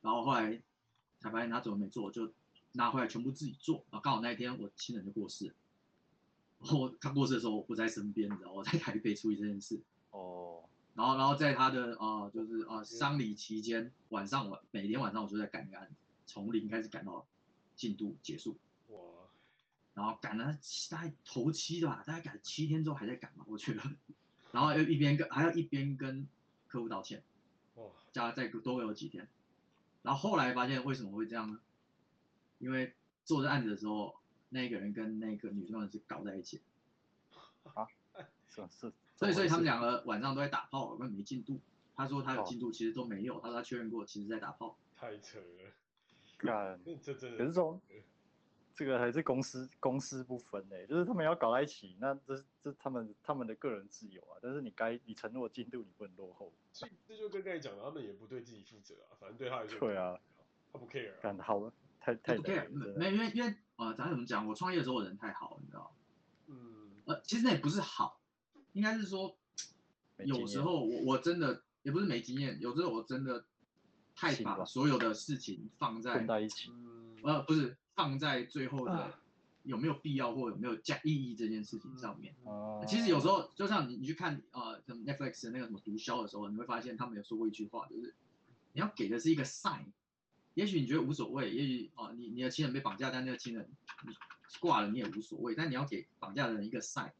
[0.02, 0.60] 然后后来
[1.18, 2.30] 才发现他怎么没做，就
[2.72, 3.84] 拿回来全部自己做。
[3.90, 5.54] 然后刚好那一天我亲人就过世了。
[6.64, 9.78] 然后他过世的时候我不在身边，你知道我在台北处理这件事。
[10.12, 10.64] 哦。
[10.94, 15.90] 然后，然后在他的啊、呃，就是啊丧礼期间，晚上我每天晚上我就在赶案，
[16.24, 17.26] 从零开始赶到
[17.76, 18.56] 进度结束。
[18.88, 18.96] 哇。
[19.92, 20.58] 然后赶了
[20.90, 23.82] 大概头七的吧，大概赶七天之后还在赶嘛，我觉得，
[24.50, 26.26] 然后又一边跟还要一边跟
[26.66, 27.22] 客户道歉，
[27.74, 29.28] 哇，加再多有几天，
[30.02, 31.60] 然后后来发现为什么会这样呢？
[32.58, 34.14] 因为做这案子的时候，
[34.54, 36.60] 那个人跟那个女生是搞在一起，
[37.74, 37.84] 啊，
[38.48, 41.60] 是是，所以所以他们两个晚上都在打炮，根本没进度。
[41.96, 44.78] 他说他有进度，其实都没有，他说他确认过，其实在打炮。
[44.96, 45.72] 太扯了，
[46.38, 47.38] 干，这真的。
[47.38, 47.80] 可是说，
[48.74, 54.38] 这个还是公司公私不分诶，就是他们要搞在一起，那这是这他们他们的个人自由啊。
[54.40, 56.52] 但是你该你承诺进度，你不能落后。
[56.72, 59.78] 所以这就跟刚才讲的，他们也不对自己负责啊，反正对他来说。
[59.80, 60.16] 对啊，
[60.72, 61.12] 他不 care。
[61.20, 61.72] 干好了，
[62.04, 64.46] 太太不 care，没因为因为呃，咱怎么讲？
[64.46, 65.94] 我创业的时候我人太好，你知道
[66.48, 66.90] 嗯。
[67.06, 68.20] 呃，其实那也不是好，
[68.72, 69.36] 应该是说，
[70.18, 71.62] 有时候我我真的。
[71.84, 73.44] 也不是没经验，有时候我真的
[74.14, 76.70] 太把所有的事情放在在一起，
[77.22, 79.12] 呃，不是放在最后的
[79.64, 82.34] 有没有必要或有没有加意义这件事情上面。
[82.44, 88.14] 哦、其实有时候就像你你去看呃什么 Netflix 的那个什么毒枭的时候，你会发现他们有说过一句话，就是
[88.72, 89.84] 你要给的是一个 sign。
[90.54, 93.68] 也许你觉得无所谓，也许啊、呃、你你的亲人被绑架，但那个亲人
[94.06, 94.14] 你
[94.60, 97.10] 挂了你也无所谓，但你要给绑架的人一个 sign，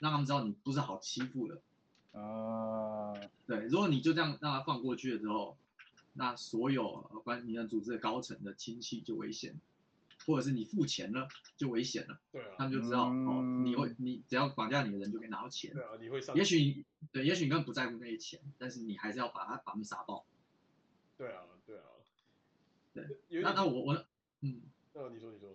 [0.00, 1.60] 让他们知道你不是好欺负的。
[2.12, 3.12] 啊，
[3.46, 5.56] 对，如果你就这样让他放过去了之后，
[6.12, 9.60] 那所有关你的组织的高层的亲戚就危险，
[10.24, 12.20] 或者是你付钱了就危险了。
[12.30, 15.72] 对啊，他们就知道、嗯、哦，你会你只要绑架你的人就可以拿到钱。
[15.74, 16.36] 对啊，你会上。
[16.36, 20.24] 也许对，也许你根本不在乎那些钱，但是你还是要把他把他们杀爆。
[21.18, 21.42] 对啊，
[22.94, 23.42] 对啊，对。
[23.42, 24.06] 那那我我
[24.40, 24.62] 嗯，
[24.94, 25.54] 那你说你说。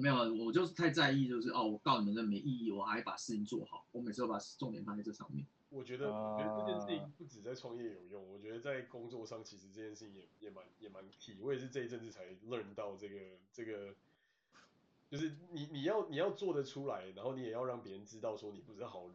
[0.00, 0.14] 没有，
[0.44, 5.44] 我就是太在意，就是哦，我告你们这没意义，我还把事情做好，我每次都把重点放在这上面。
[5.70, 11.36] 我觉得，我觉得这件事情不止在创业有用，我觉得在工作上其实这件事情也也蛮也蛮 key。
[11.40, 13.16] 我也是这一阵子才 learn 到这个
[13.52, 13.92] 这个，
[15.10, 19.14] 就是你你要你要做得出来，然后你也要让别人知道说你不是好惹，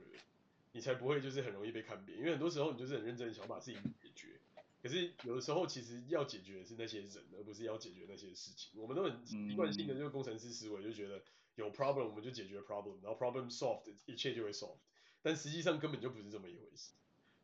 [0.74, 2.20] 你才不会就是很容易被看扁。
[2.20, 4.38] 因为很多时候你就是很认真想把事情解决，
[4.84, 8.74] 可是有的时候其实要解决的是那些人，而不是要解决那些事情。
[8.76, 11.24] 我们都很习惯性的就是工程师思维，就觉得
[11.56, 14.80] 有 problem 我们就解决 problem，然后 problem solved 一切就会 solved。
[15.22, 16.92] 但实际上根本就不是这么一回事。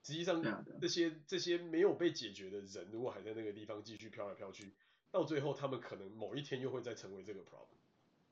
[0.04, 0.41] 实际上，
[0.82, 4.73] 这些这些没有被解决的人，如果还在那个地方继续飘来飘去，
[5.12, 7.78] 到最后他们可能某一天又会再成为这个 problem。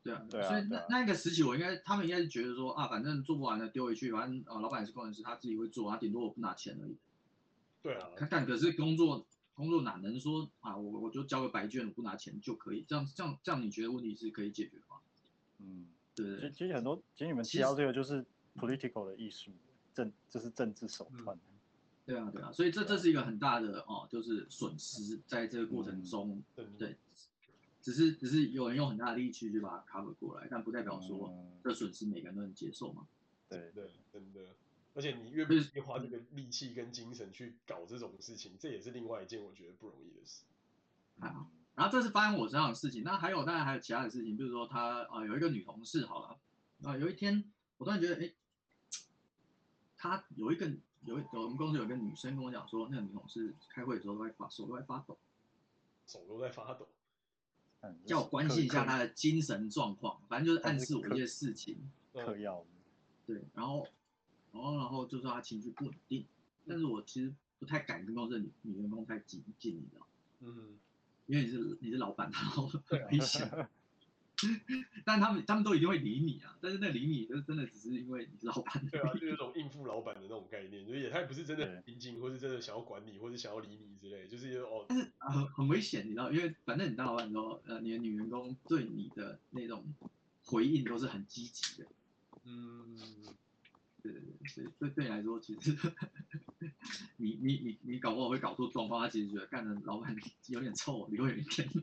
[0.03, 0.49] 对啊，对啊。
[0.49, 6.97] 所以那那一个时期，我应该他们应该是觉得说啊，反正做不完的丢回去，反正啊，老板也是工程师，他自己会做，他顶多我不拿钱而已。
[7.81, 8.09] 对啊。
[8.29, 12.85] 但可是工作工作哪能说啊，我我就交个白卷，我不拿钱就可以？
[12.87, 14.97] 这样这样这样，你觉得问题是可以解决的吗？
[15.59, 16.51] 嗯，对。
[16.51, 18.25] 其实很多，其实你们提到这个就是。
[18.57, 19.51] political 的艺术，
[19.93, 21.37] 政这是政治手段。
[22.07, 26.97] 对啊，对啊，所以这这是一个很大的哦，就是损失在这个过程中，对不对？
[27.83, 31.31] 只是只是有人用很大的力气去把它 cover 过来，但不代表说
[31.63, 33.05] 这损失每个人都能接受嘛。
[33.47, 34.55] 对对，真的。
[34.97, 40.43] 而且你越不愿意花这个力气跟精神去搞这种事情，这也是另外一件我觉得不容易的事。
[41.19, 46.39] 好，然后这是发生我身上的事情，那还有当然还有其他的事情，比如说他啊有一个女同事好了
[46.83, 47.43] 啊有一天
[47.77, 48.33] 我突然觉得哎。
[49.99, 50.71] 他有一个
[51.05, 55.17] 有一有我们公司有一个女生跟我讲说，那个女同事开会的时候都在发手都在发抖，
[56.05, 56.87] 手都在发抖，
[58.05, 61.89] 叫我关心一下她的精神状况，反正就是暗示我一些事情。
[62.13, 62.63] 嗑药。
[63.25, 63.87] 对，然后
[64.51, 66.25] 然后然后就说他情绪不稳定，
[66.65, 70.07] 但是我其实不太敢跟公司女女员工太紧近，你知道？
[70.41, 70.77] 嗯，
[71.25, 73.49] 因为你是你是老板，然后很危险。
[75.03, 78.85] 但他们他们都一定会理你啊，但是那理你就是真的只是因为你是老板。
[78.85, 84.85] 对啊，就有种应付老板的那种概念，就是也他也不是真的很亲近，或是真的想要管你，或是想要理你之类，就是哦。
[84.87, 89.83] 但是很很危险，你知道，因为反正你当老板的时候，呃，你的女员工对你的那种
[90.45, 91.87] 回应都是很积极的。
[92.43, 92.95] 嗯，
[94.01, 95.75] 对对对，所以对对你来说，其实
[97.17, 100.15] 你你你你搞不好会搞错状况，他其实觉得干的老板
[100.47, 101.67] 有点臭，你会有一天。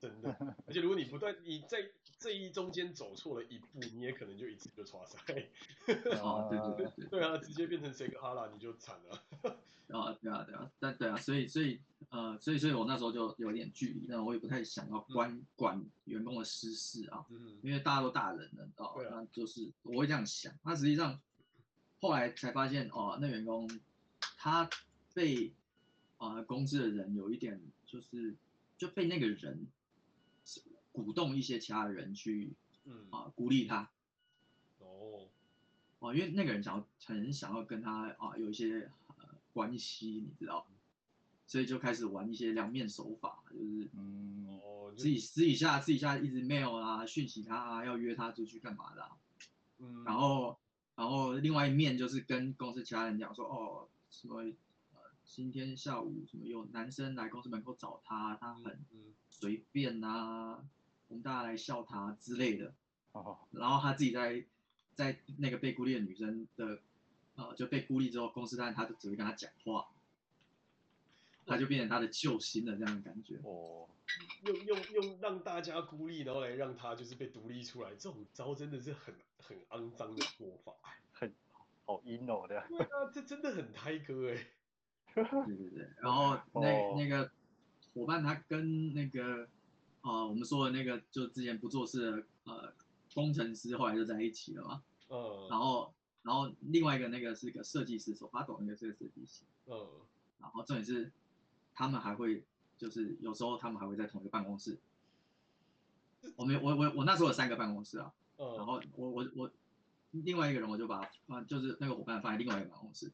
[0.00, 0.34] 真的，
[0.66, 5.18] 而且如果你不断你在这一中间走错了一步，你也可能就一次就剉赛。
[6.22, 9.22] 啊，对对对对， 对啊，直接变成 say 个哈啦，你就惨了。
[9.88, 20.50] 啊，对啊对啊，但对啊，所以所以呃，所以所以我那时候就有点距离，但我也不太想要管、嗯、管员工的私事啊，嗯，因为大家都大人了，哦，对啊、那就是我会这样想。
[20.64, 21.20] 那实际上
[22.00, 23.70] 后来才发现，哦，那员工
[24.36, 24.68] 他
[25.14, 25.52] 被
[26.18, 28.34] 啊、呃、公司的人有一点就是
[28.76, 29.66] 就被那个人。
[30.92, 32.52] 鼓动一些其他的人去，
[32.84, 33.06] 嗯。
[33.10, 33.88] 啊，鼓励他，
[34.80, 35.28] 哦，
[36.00, 40.66] 哦，因为那个人想要很想要跟他啊有一些呃关系，你知道，
[41.46, 44.58] 所以就开始玩一些两面手法，就是嗯。
[44.64, 49.16] 哦，私底私底下私底下一直 mail 啊，讯息他啊，要约他出去干嘛的、啊，
[49.78, 50.58] 嗯，然后
[51.00, 54.42] 然后另外一面就是跟公司其他人讲说，哦，什么
[54.92, 58.78] 呃，今天下午什么有男生来公司门口找他，他很
[59.30, 60.62] 随便啊，
[61.08, 62.74] 我们大家来笑他之类的，
[63.12, 64.44] 哦， 然后他自己在
[64.94, 66.80] 在那个被孤立的女生的，
[67.36, 69.88] 呃，就被孤立之后，公司当然他就只会跟他讲话。
[71.46, 73.40] 他就变成他的救星了，这样的感觉。
[73.42, 73.88] 哦，
[74.44, 80.72] 用用用让大家孤立，然后来让他就是被独立出来，这种招真的是很很肮脏的做法，
[81.12, 81.34] 很
[81.84, 82.64] 好阴哦的。
[82.68, 84.46] 对啊，这真的很胎哥哎。
[85.14, 87.30] 对对对，然后那、哦、那个
[87.92, 89.48] 伙伴他跟那个
[90.02, 92.72] 呃我们说的那个就之前不做事的呃
[93.14, 94.82] 工程师后来就在一起了嘛。
[95.08, 95.48] 嗯。
[95.50, 95.92] 然后
[96.22, 99.42] 然后另外一个那个是个设计师，手法懂那个是个设计师。
[99.66, 99.88] 嗯。
[100.38, 101.10] 然后重点是。
[101.72, 102.44] 他们还会，
[102.80, 104.78] 就是有时候他们还会在同一个办公室。
[106.34, 109.50] 我们我我我那时候有三个办公室啊，然后我我我
[110.12, 113.12] 另外一个人我就把啊就是那个伙伴放在另外一个办公室，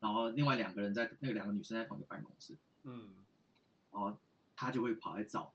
[0.00, 3.10] 然后另外两个人在那个两个女生在同一个办公室，嗯，
[3.92, 4.16] 然后
[4.56, 5.52] 他就会跑来找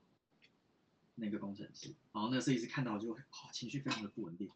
[1.16, 4.48] 那个工程师，然后那个设计师看到就会啊情绪非常的不稳定。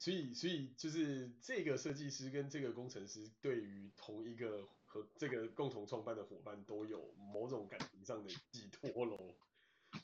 [0.00, 4.66] 所以所以就是这个设计师跟这个工程师对于同一个。
[4.94, 9.34] 和这个共同创办的伙伴都有某种感情上的寄托喽。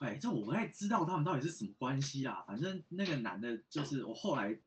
[0.01, 2.43] 哎，这我不太知道他们到底是什么关系啊。
[2.45, 4.59] 反正那个男的，就是我后来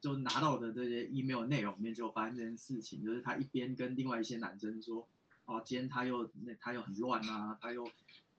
[0.00, 5.08] 就拿到的这些 email 内容里面就发现这件事情，就是他一边跟另外一些男生说，
[5.46, 7.84] 哦、啊，今天他又那他又很乱啊，他又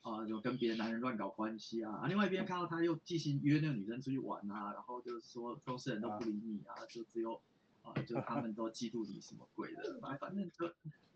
[0.02, 7.42] 啊就跟别的男人乱搞关系啊，啊，另外一边看到他又进行约那个女生出去玩啊，然后就是说公司人都不理你啊，就只有
[7.82, 10.74] 啊就他们都嫉妒你什么鬼的，反正就。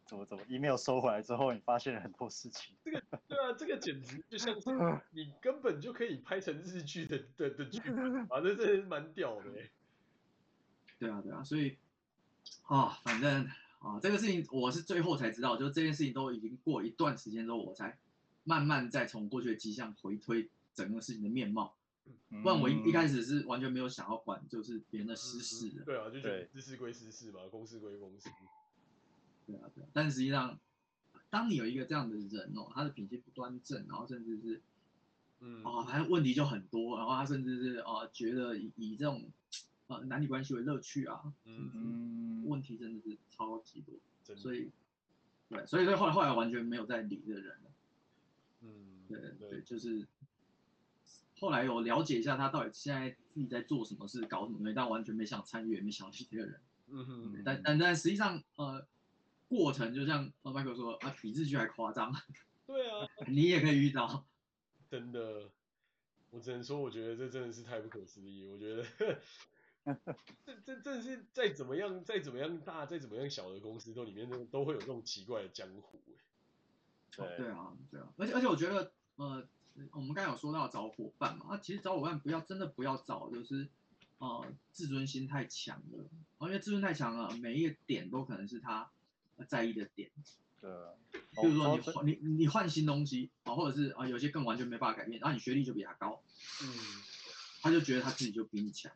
[0.07, 2.75] 怎么怎么，email 收回来之后，你发现了很多事情。
[2.83, 4.69] 这个对啊，这个简直就像是
[5.11, 9.51] 你根本就可以拍成日剧的的的剧本，反正这是蛮屌的。
[10.97, 11.77] 对啊对啊，所以
[12.63, 13.45] 啊，反正
[13.79, 17.97] 啊，这个事情我是最后才知道，就这件事情都已经过一段时间之后，我才
[18.43, 21.75] 慢慢再从过去的迹象回推整个事情的面貌。
[22.41, 25.83] 不然我一一开始是完全没有想要管，就是别人的私事的。
[25.83, 28.29] 对啊，就觉得私事归私事嘛，公事归公事。
[29.47, 30.59] 对啊，对啊，但实际上，
[31.29, 34.61] 当你有一个这样的人哦，他的品性不端正，然后甚至是，
[35.39, 39.23] 嗯，哦，他问题就很多，然后他甚至是哦，觉得以以这种
[39.87, 43.95] 呃男女关系为乐趣啊，嗯，问题真的是超级多，
[44.35, 44.69] 所以，
[45.49, 47.71] 对，所以所以后来后来完全没有再理这个人了，
[48.61, 48.69] 嗯，
[49.07, 50.05] 对对，对，就是
[51.39, 58.85] 后来有了解一下他到底现在自己在做什么事，搞什么东西，但完全没想参与，也没想去这个人，嗯哼，但但但实际上呃。
[59.47, 62.13] 过程就像呃麦克说啊，比日剧还夸张。
[62.67, 64.25] 对啊，你也可以遇到。
[64.89, 65.49] 真的，
[66.31, 68.45] 我只能说，我觉得这真的是太不可思议。
[68.45, 68.85] 我觉得，
[70.45, 76.01] 这这这是再怎么样，再怎么样大，再怎么样小的公司都里面都都会有这种奇怪的江湖。
[77.15, 79.47] 对对啊，对啊，而且而且我觉得呃，
[79.93, 83.69] 我们刚才有说到找伙伴嘛，啊，其实找伙伴不要真的不要找，就是
[84.17, 86.09] 呃自尊心太强了，
[86.41, 88.91] 因为自尊太强了，每一个点都可能是他。
[89.45, 90.09] 在意的点，
[90.59, 90.69] 对，
[91.11, 96.21] 比如说你换你你换新东西啊，或者是啊有些更完全没办法改变，然后你学历就比他高，
[96.63, 96.69] 嗯，
[97.61, 98.91] 他就觉得他自己就比你强，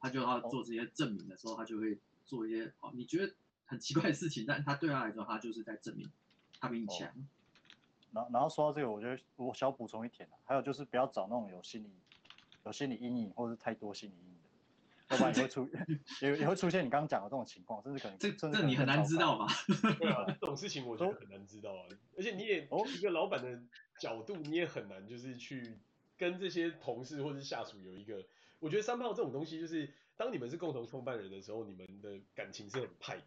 [0.00, 3.34] 他就要做这些证明的时候，他就会做一些啊你觉得
[3.64, 6.10] 很奇怪的事情，但他对他来说，他就是在证明
[6.60, 7.12] 他比你强。
[8.12, 11.90] 然后然后说到这个，我觉得我想补充一点，还有就是不要找那种有心理
[12.64, 14.38] 有心理阴影或者是太多心理阴影。
[15.08, 15.68] 要不然也会出
[16.20, 19.46] 也也会出现你刚刚讲的这种情况，甚至可能这这你很难知道吧？
[20.00, 21.86] 对啊， 这种事情我觉得很难知道啊。
[22.16, 23.60] 而且你也一个老板的
[24.00, 25.78] 角度，你也很难就是去
[26.18, 28.24] 跟这些同事或者是下属有一个，
[28.58, 33.22] 我觉得三炮这种东西就是当你们是共同创办人的时候，你们的感情是很 tight，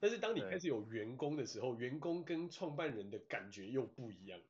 [0.00, 4.40] 但是当你开始有员工的时候，员工跟创办人的感觉又不一样。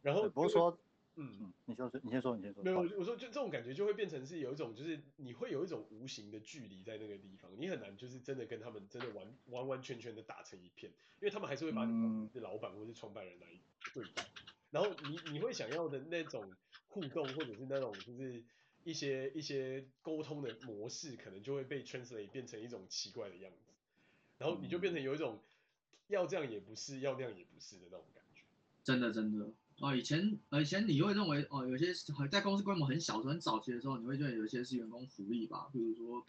[0.00, 0.78] 然后不是说。
[1.20, 2.62] 嗯，你先说，你先说，你先说。
[2.62, 13.48] 没有，我说就这种感觉就会变成是有一种，就是你会有一种无形的距离在那个地方，你很难就是真的跟他们真的完完完全全的打成一片，因为他们还是会把你的老板或是创办人来
[13.92, 16.48] 对待，嗯、然后你你会想要的那种
[16.86, 18.40] 互动或者是那种就是
[18.84, 23.72] 一些一些沟通的模式，可能就会被 translate 变成一种奇怪的样子，
[24.38, 25.40] 然后你就变成有一种
[26.06, 28.42] 要这样也不是，要那样也不是的那种感觉。
[28.84, 29.52] 真的，真的。
[29.80, 31.94] 哦，以前，以前你会认为，哦，有些
[32.30, 36.26] 在公司规模很小、很早期的时候，你会觉得有一些是员工福利吧，比如说，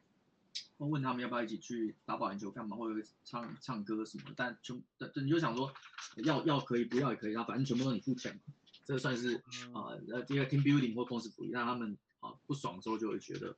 [0.77, 5.73] 会问他们要不要一起去打保龄球干嘛，或者唱唱歌什么，但全，但你就想说，
[6.17, 8.39] 要要可以，不要也可以，然后反正全部都你付钱，
[8.85, 9.35] 这算是
[9.73, 13.55] 啊呃一个 team building 或公司福利，让他们啊不爽的时候就会觉得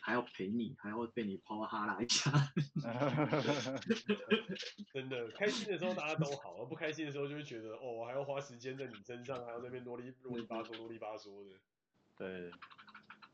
[0.00, 2.30] 还要陪你，还要被你抛哈拉一下。
[4.92, 11.56] 真的，开心的时候大家都好，不开心的时候就会觉得哦，我还要花时间在你身上，还要在那边啰里啰里吧嗦啰里吧嗦的。
[12.16, 12.50] 对，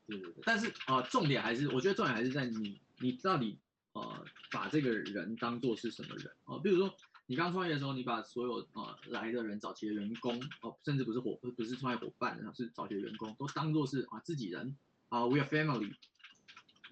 [0.06, 0.42] 对对对。
[0.44, 3.58] 但是啊、呃，重点还是我觉得重点还是在你，你到底
[3.92, 6.58] 呃把这个人当做是什么人啊、呃？
[6.60, 6.94] 比如说。
[7.26, 14.76] 你刚创业的时候，你把所有呃来的人、早期的员工哦，甚至不是伙不是创业伙伴，是早期的员工，都当做是啊自己人
[15.08, 15.90] 啊，we are family。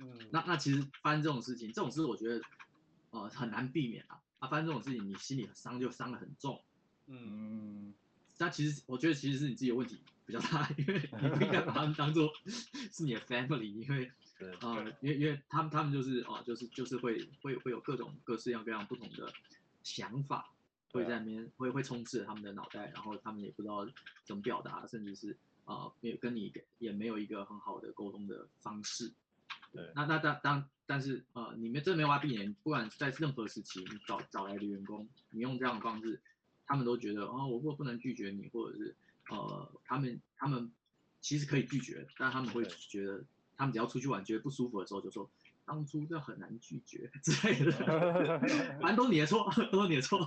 [0.03, 2.43] 嗯，那那其实发生这种事情，这种事我觉得
[3.11, 4.21] 呃很难避免啊。
[4.41, 6.61] 啊，发生这种事情，你心里伤就伤得很重。
[7.07, 7.95] 嗯，
[8.39, 12.33] 那其实我觉得其实是你自己的问题比较大，因为你不应该把他们当做
[12.91, 14.11] 是你的 family，因为
[14.61, 19.33] 呃，因为因为他们他们就是哦、啊，就是就是会会会有各种各式各样不同的。
[19.85, 20.49] 想法
[20.93, 23.85] 会在那边会会充斥他们的脑袋，然后他们也不知道
[24.23, 29.13] 怎么表达，甚至是啊，没有跟你也没有一个很好的沟通的方式。
[29.73, 36.21] 对，那那当当但是呃，你们真没有办法避免，不管在任何时期，你找找来的员工，你用这样的方式，
[36.67, 38.95] 他们都觉得哦，我不不能拒绝你，或者是
[39.31, 40.71] 呃，他们他们
[41.21, 43.25] 其实可以拒绝，但他们会觉得，
[43.57, 45.31] 他们只要出去玩觉得不舒服的时候，就说。
[45.73, 47.73] 当初就很难拒绝之类的，
[48.79, 50.19] 反正都是你的错，都是你的错。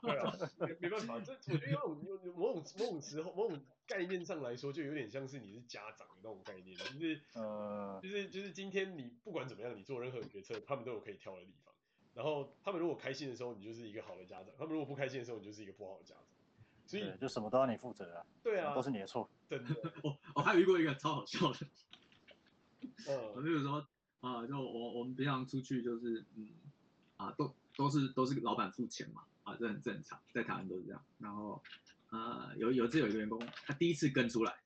[0.00, 1.78] 对啊，没没办法，这我觉得有
[2.24, 11.74] 有某种某种时候某种概念上来说，就有点像是你是家长的那种概念，就是呃，就是就是今天你不管怎么样，你做任何决策，他们都有可以挑的地方。
[12.14, 16.24] 然后他们如果开心的时候，你就是一个好的家长；他们如果不开心的时候，你就是一个不好的家长。
[16.86, 18.24] 所以就什么都要你负责啊。
[18.42, 19.28] 对啊，都是你的错。
[19.50, 21.58] 真的， 我我还有遇过一个超好笑的，
[23.06, 23.86] 嗯，就是说。
[24.24, 26.48] 啊，就我我们平常出去就是，嗯，
[27.18, 31.04] 啊，都都是都是老板付钱嘛，啊，这很正常，在台湾都是这样。
[31.18, 31.62] 然后，
[32.08, 34.56] 呃，有有一次有一个员工，他第一次跟出来，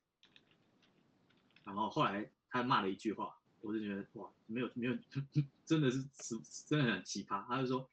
[1.65, 4.97] 然后后来他骂了一句话，我就觉得哇，没有没有，
[5.67, 7.45] 真的是是真的很奇葩。
[7.45, 7.89] 他就说，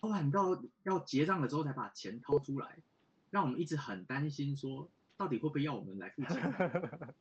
[0.00, 2.78] 老板到要结账的时候才把钱掏出来，
[3.28, 7.14] 让我们一直很担心，说到底会不会要我们来付钱？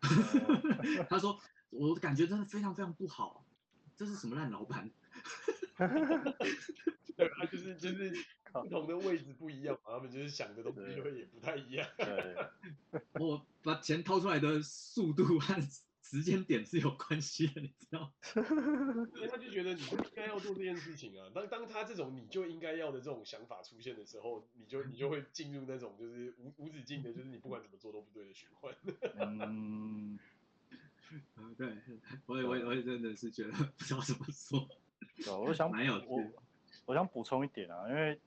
[1.10, 1.38] 他说。
[1.78, 3.44] 我感觉真的非常非常不好，
[3.96, 4.90] 这是什么烂老板？
[7.16, 8.12] 对，他就是就是
[8.52, 11.88] 不同的位置不一样，他们就是想的东西会也不太一样。
[11.96, 12.36] 对，
[13.20, 15.60] 我把钱掏出来的速度和
[16.02, 18.12] 时间点是有关系的，你知道？
[19.16, 21.30] 因为他就觉得你就应该要做这件事情啊。
[21.34, 28.74] 当当他这种你就应该要的这种想法出现的时候，你就你就会进入那种就是无无止境的，就是你不管怎么做都不对的循环。
[29.18, 30.18] 嗯。
[31.36, 31.76] 嗯， 对，
[32.26, 34.68] 我也我也我也真的是觉得 不知道怎么说。
[35.24, 36.20] 对，我想蛮有我
[36.86, 38.18] 我想补充一点啊，因为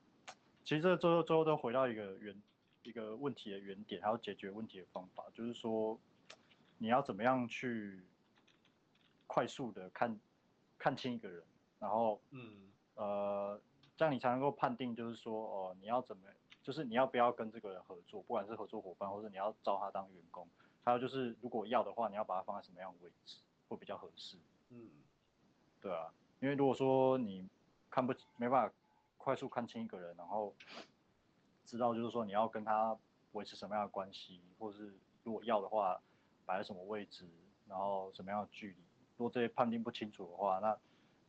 [0.63, 2.35] 其实这最后最后都回到一个原
[2.83, 5.99] 一个问题的原点，还有解决问题的方法，就是说
[6.77, 8.03] 你要怎么样去
[9.27, 10.19] 快速的看
[10.77, 11.43] 看清一个人，
[11.79, 13.59] 然后嗯呃
[13.97, 16.23] 这样你才能够判定，就是说哦你要怎么，
[16.63, 20.47] 就是你要不要跟这个人合作，不管是合作伙伴或者你要招他当员工。
[20.83, 24.37] 还有就是，如果要的话，你要把它放在什么样的位置会比较合适？
[24.69, 24.89] 嗯，
[25.81, 27.47] 对啊，因为如果说你
[27.89, 28.73] 看不没办法
[29.17, 30.55] 快速看清一个人，然后
[31.65, 32.97] 知道就是说你要跟他
[33.33, 36.01] 维持什么样的关系，或是如果要的话
[36.45, 37.27] 摆在什么位置，
[37.67, 38.77] 然后什么样的距离，
[39.17, 40.75] 如果这些判定不清楚的话，那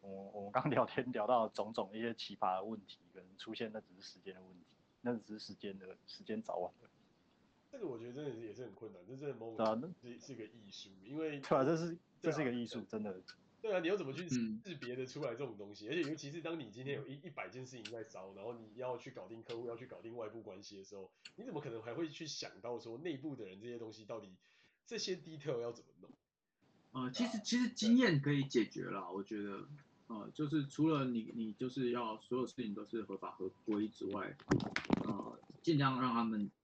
[0.00, 4.64] 我我们刚聊天聊到种种一些奇葩的问题，可能出现那只是时间的问题，
[5.02, 6.89] 那只是时间的时间早晚的。
[7.70, 13.22] 这个我觉得真的是也是很困难，这真的某种是是一个艺术，因为对啊，这是这是一个艺术，真的。
[13.62, 15.86] 对啊，你要怎么去识别的出来这种东西？
[15.88, 24.30] 而且尤其是当你今天有一一百件事情在烧，然后你要去搞定客户，要去搞定外部关系的时候，你怎么可能还会去想到说内部的人这些东西到底
[24.86, 26.10] 这些 detail 要怎么弄？
[26.92, 29.68] 呃，其实其实经验可以解决了，我觉得，
[30.06, 34.34] 呃，就是除了你你就是要所有事情都是合法合规之外，
[35.04, 36.59] 呃，尽量让他们呃。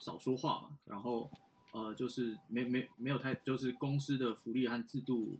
[0.00, 1.30] 少说话嘛，然后，
[1.72, 5.38] 呃，就是没没没有太，就是公司的福利和制度，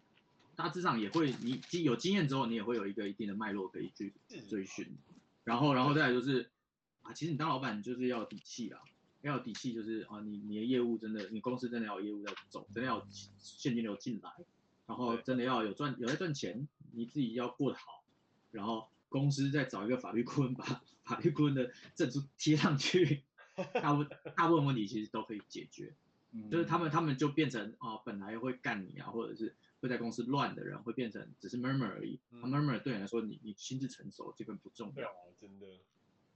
[0.54, 4.12] 大致上也会，你经有经验之后，你也会有一个一定的脉络可以去
[4.48, 4.86] 追寻，
[5.44, 6.50] 然后，然后再来就是，
[7.00, 8.80] 啊，其实你当老板就是要有底气啊，
[9.22, 13.06] 要有底气就是啊，你你的业务真的，你公司真的要有业务要走，真的要有
[13.38, 14.30] 现金流进来，
[14.86, 18.04] 然后真的要有赚有在赚钱，你自己要过得好，
[18.50, 23.22] 然后公司再找一个法律顾问，把法律顾问的证书贴上去。
[23.74, 24.04] 大部
[24.36, 25.94] 大部分问题其实都可以解决，
[26.32, 32.18] 嗯、就是他们他们就变成啊、哦，本来会干你啊，或者是会在公司乱的人，会变成只是 murmur 而已。
[32.30, 35.10] 嗯、murmur 对你来说，你你心智成熟基本不重要。
[35.40, 35.66] 真的。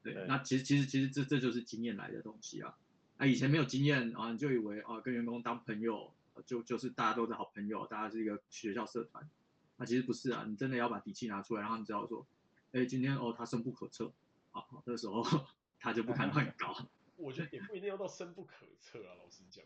[0.02, 2.76] 对，对那其实其实其实这这就是经验来的东西啊。
[3.16, 6.12] 啊，以前没有经验啊，你就以为啊，跟员工当朋友
[6.46, 9.28] 就就是大家都是好朋友，大家是一个学校社团。
[9.76, 12.26] 那、啊、其实不是啊，你真的要把底气拿出来，让他们知道说，
[12.72, 14.12] 哎，今天哦他深不可测，
[14.50, 15.24] 啊，那时候
[15.78, 16.88] 他就不敢乱搞。
[17.16, 19.64] 我觉得也不一定要到深不可测啊，老实讲。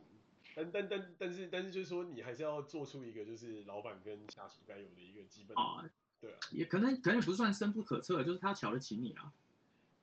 [0.55, 5.57] 但但但但是但是就是说，你还是要做出一个就是老板跟下属该有的一个基本。
[5.57, 5.89] 啊，
[6.21, 6.39] 对啊。
[6.51, 9.33] 也可能可能也不算深不可测，就是他瞧得起你啊。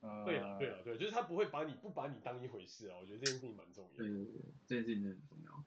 [0.00, 2.96] 呃、对啊对啊对，就是他不会把你不把你当一回事啊。
[3.00, 3.96] 我觉得这件事情蛮重要。
[3.96, 5.64] 对对对，这件事情真的很重要。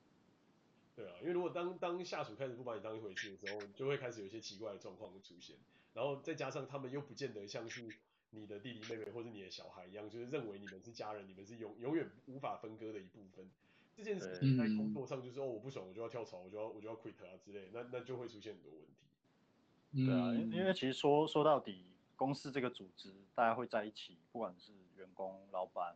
[0.95, 5.55] 对啊，因为如果当当下属开始不把你当一回事的时候，就会开始有一些奇怪的状况出现，
[5.93, 7.87] 然后再加上他们又不见得像是
[8.31, 13.49] 你的弟弟妹妹或者你的小孩一样，就是认为你们是家人，你们是永永远无法分割的一部分。
[13.95, 20.05] 这件事情在工作上就是哦，我不爽我就要跳槽，我就要我就要 quit 啊之类，那那就会出现很多问题。
[20.05, 25.95] 对啊，因为其实说说到底，公司这个组织大家会在一起，不管是员工、老板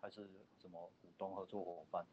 [0.00, 0.28] 还是
[0.60, 2.06] 什么股东、合作伙伴，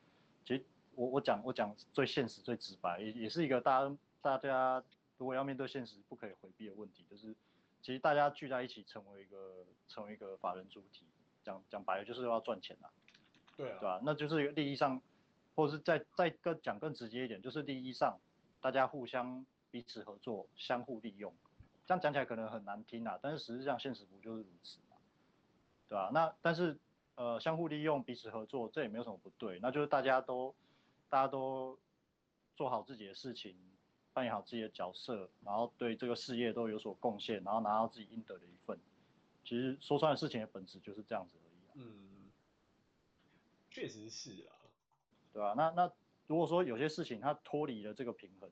[0.45, 0.63] 其实。
[0.93, 4.83] 我我讲我讲最现实最直白，也也是一个大家大家
[5.17, 7.33] 如果要面对现实不可以回避的问题，就是
[7.81, 11.05] 其实大家聚在一起成为一个成为一个法人主体，
[11.43, 12.87] 讲讲白了就是要赚钱呐，
[13.57, 14.01] 对啊，对吧？
[14.03, 15.01] 那就是利益上，
[15.55, 18.19] 或者是再再更讲更直接一点，就是利益上
[18.61, 21.33] 大家互相彼此合作，相互利用，
[21.85, 24.97] 这样讲起来可能很难听啊，但是实际上现实不就是如此嘛，
[25.87, 26.09] 对吧？
[26.13, 26.77] 那但是
[27.15, 30.55] 呃相互利用彼此合作这也没有什么不对，那就是大家都。
[31.11, 31.77] 大家都
[32.55, 33.53] 做好自己的事情，
[34.13, 38.79] 扮演好自己的角色，然后对这个事业都有所贡献，然后拿到自己应得的一份。
[39.43, 41.73] 其实说穿了，事情的本质就是这样子而已啊。
[41.75, 42.31] 嗯，
[43.69, 44.53] 确实是啊，
[45.33, 45.53] 对吧？
[45.57, 45.91] 那那
[46.27, 48.49] 如果说有些事情它脱离了这个平衡，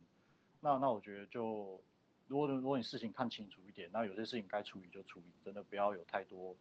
[0.62, 1.82] 那那我觉得就，
[2.28, 6.56] 如果如果你事情看清楚一点，那有些事情该处理就处理，真的不要有太多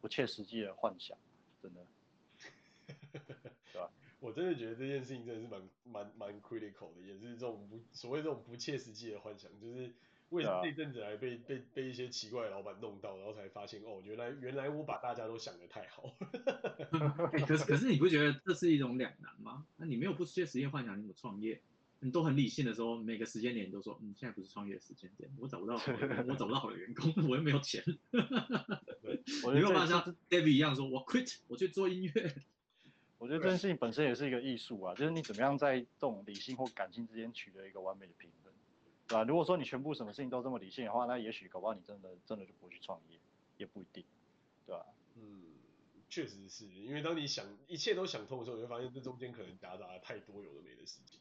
[0.00, 1.16] 不切实际的幻想，
[1.62, 1.86] 真的，
[3.72, 3.90] 对吧？
[4.18, 9.92] 我真的觉得这件事情真的是蛮蛮蛮 critical 的，也是这种不所谓这种不切实际的幻想，就是
[10.30, 16.16] 为什么这阵子来被被被一些奇怪的老板弄到，然后才发现哦，原来原来我把大家都想得太好。
[17.32, 19.66] 欸、可是可是你不觉得这是一种两难吗？
[19.76, 21.60] 那你没有不切实际幻想，你怎么创业？
[22.00, 25.90] 你都很理性的时候，每个时间点你都说，嗯，现在不是创业的时间点，我找不到好，
[26.28, 27.82] 我找不到好的员工，我又没有钱。
[29.02, 32.34] 对，你没有办法像 David 一样说，我 quit，我去做音乐。
[33.18, 38.52] 我觉得这件事情本身也是一个艺术啊，就是你怎么样在这种理性或感性之间取得一个完美的平衡，
[39.08, 39.24] 对吧？
[39.24, 43.18] 如果说你全部什么事情都这么理性的话，那也许搞不好你真的真的就不会去创业，
[43.56, 44.04] 也不一定，
[44.66, 44.84] 对吧？
[45.14, 45.44] 嗯，
[46.10, 51.18] 确实是因为当你想一切都想通的时候，你会发现这中间可能夹杂了太多有的没的事情，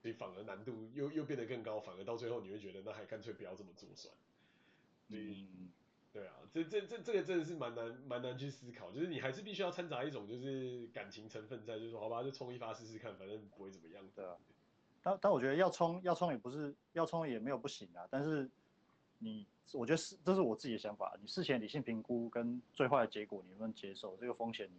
[0.00, 4.14] 所以反而难度又又变得更高，反而到最后你会觉得那还干脆不要这么做算。
[5.08, 5.70] 嗯。
[6.12, 14.04] 对啊，这这这这个真的是蛮难蛮难去思考，就是你还是必须要掺杂一种就是感情成分在，就是说好吧，就冲一发试试看，反正不会怎么样。
[14.14, 14.36] 对啊，
[15.02, 18.46] 但但我觉得要冲要冲也不是要冲也没有不行啊，但是
[19.20, 24.76] 你我觉得是这是我自己的想法，你事前理性评估跟最坏的结果你能不能接受，这个风险你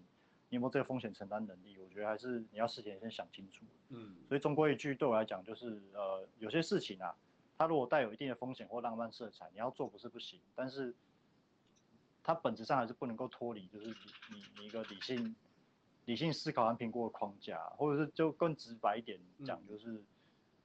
[0.49, 3.65] 你有没有这个风险承担能力，我觉得还是你要事前先想清楚。
[3.89, 7.15] 嗯，所以终归一句对我来讲就是呃有些事情啊，
[7.57, 10.93] 它如果带有一定的风险或浪漫色彩，你要做不是不行，但是。
[12.23, 13.93] 它本质上还是不能够脱离，就是你
[14.31, 15.35] 你你一个理性
[16.05, 20.01] 理性思考和评估的框架，或者是就更直白一点讲，就是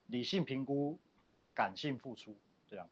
[0.07, 0.97] 理性评估，
[1.53, 2.35] 感性付出
[2.69, 2.89] 这样。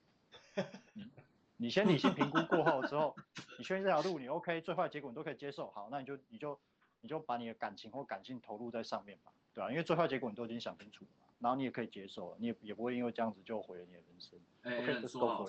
[0.93, 1.09] 你
[1.57, 3.15] 你先理性评估过后之后，
[3.57, 6.59] 你确认这条路你 OK，最坏结果你都可以接受，好，那你就你就
[7.01, 9.72] 你就把你的感情或感性投入在上面吧，对吧？
[9.72, 14.39] 因为最坏结果你都已经想清楚了嘛，然后你也可以接受了，你也也不会因为这样子就毁了你的人生。
[14.63, 15.45] 哎、欸，okay, 说好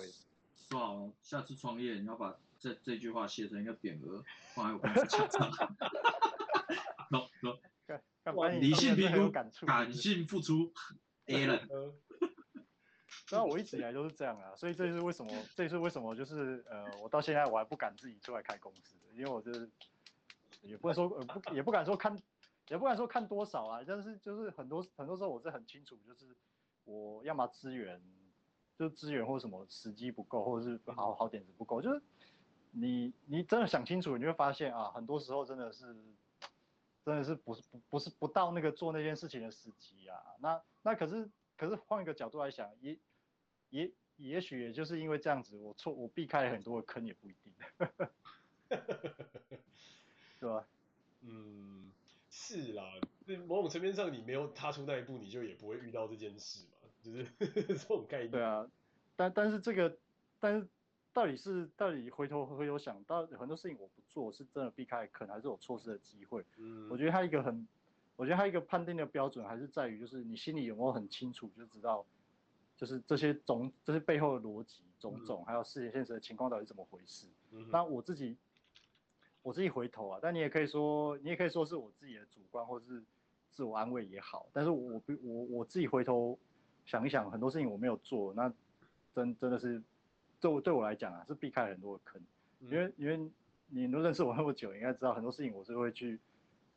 [0.67, 2.37] 说好，下次创业你要把。
[2.61, 4.21] 这这句话写成一个匾额，
[4.53, 5.75] 放在我公司墙上。
[8.59, 9.49] 理性评估，感
[9.93, 10.73] 性付出，
[11.27, 11.61] A 了。
[13.31, 15.31] 然后我一直以来都是这样啊，所以这是为什么？
[15.55, 16.13] 这是为什么？
[16.13, 19.71] 就是呃，我到现在我还不敢自己出来开公司，因为我就是
[20.61, 22.13] 也不能说呃不也不敢说看，
[22.67, 26.35] 也不敢说看多少啊，但是就是很多很多时候我是很清楚，就是
[26.83, 28.03] 我要么资源，
[28.79, 32.01] 就资源或什么时机不够，或者是好好点子不够，就是。
[32.71, 35.87] 你你真的想清楚，你会发现啊，很多时候真的是，
[37.03, 40.15] 真的是不是不不是不到那个做那件事情的时机啊。
[40.39, 41.27] 那那可是
[41.57, 42.95] 可是换一个角度来想，也
[43.71, 47.51] 也也许也就是因为这样子，我错我避开了很多的坑也不一定，
[50.39, 50.67] 是吧？
[51.21, 51.91] 嗯，
[52.29, 52.83] 是啦，
[53.47, 57.25] 某种层面上你没有踏出那一步，你就也不会遇到这件事嘛，就是
[57.67, 58.31] 这种概念。
[58.31, 58.67] 对啊，
[59.15, 59.97] 但但是这个
[60.39, 60.67] 但是。
[61.11, 66.45] 到底是到底回头回头想到很多事情我不做是真的避开坑，还是我错失的机会？
[66.57, 67.67] 嗯，我觉得他一个很，
[68.15, 72.05] 我觉得他一个判定的标准还是在于就是你心里有没有很清楚就知道，
[72.77, 77.27] 就是这些种这些背后的逻辑种种，还有世界现实的情况到底怎么回事。
[77.51, 78.37] 嗯，那我自己
[79.41, 83.03] 我自己回头啊，但你也可以说你也可以说是我自己的主观或是
[83.49, 86.37] 自我安慰也好，但是我我我我自己回头
[86.89, 88.51] 想一想，很多事情我没有做，那
[89.13, 89.79] 真真的是。
[90.41, 92.21] 对我对我来讲啊，是避开了很多的坑，
[92.61, 93.29] 因为因为
[93.67, 96.17] 你都认识我那么久，应该知道很多事情我是会去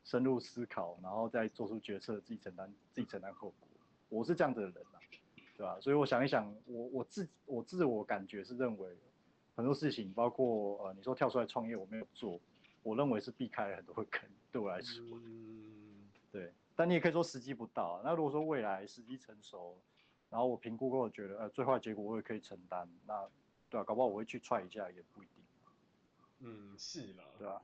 [0.05, 3.69] 深入思考，然后再做出决策，自己承担自己承担后果。
[4.09, 4.99] 我是这样子的人啊，
[5.57, 5.79] 对吧？
[5.81, 8.99] 所以我想一想，我我自我自我感觉是认为
[9.55, 12.41] 很多事情，包括呃你说跳出来创业我没有做，
[12.83, 15.05] 我认为是避开了很多的坑，对我来说，
[16.33, 16.53] 对。
[16.75, 19.79] 但你也可以说时机不到啊，那如果说未来时机成熟，
[20.33, 23.29] 然后我评估过，我觉得呃最坏结果我也可以承担，那。
[23.71, 25.43] 对啊，搞不好我会去踹一下，也不一定。
[26.41, 27.25] 嗯，是啦。
[27.39, 27.63] 对啊。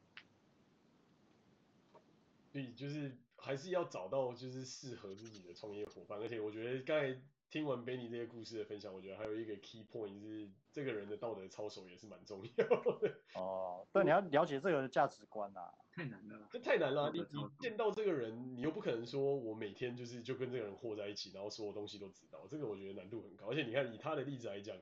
[2.51, 13.15] 所以就是还是要找到就是适合自己的创业伙伴，而且我觉得刚才听完 Benny 这些故事的分享，我觉得还有一个 key point 是这个人的道德操守也是蛮重要的。
[13.35, 15.75] 哦，对，你要了解这个人的价值观啊。
[15.99, 16.49] 太难了。
[16.51, 23.47] 这太难了，你你见到这个人，你又不可能说我每天就是就跟这个人和在一起，然后所有东西都知道，这个我觉得难度很高。
[23.51, 24.77] 而且你看以他的例子来讲。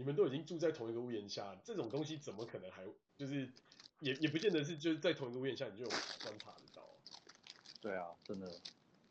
[0.00, 2.84] 你们都已经住在同一个屋檐下，这种东西怎么可能还
[3.16, 3.50] 就是
[3.98, 5.90] 也也不见得是就是在同一个屋檐下你就有
[6.22, 6.88] 观察得到。
[7.80, 8.48] 对啊，真的。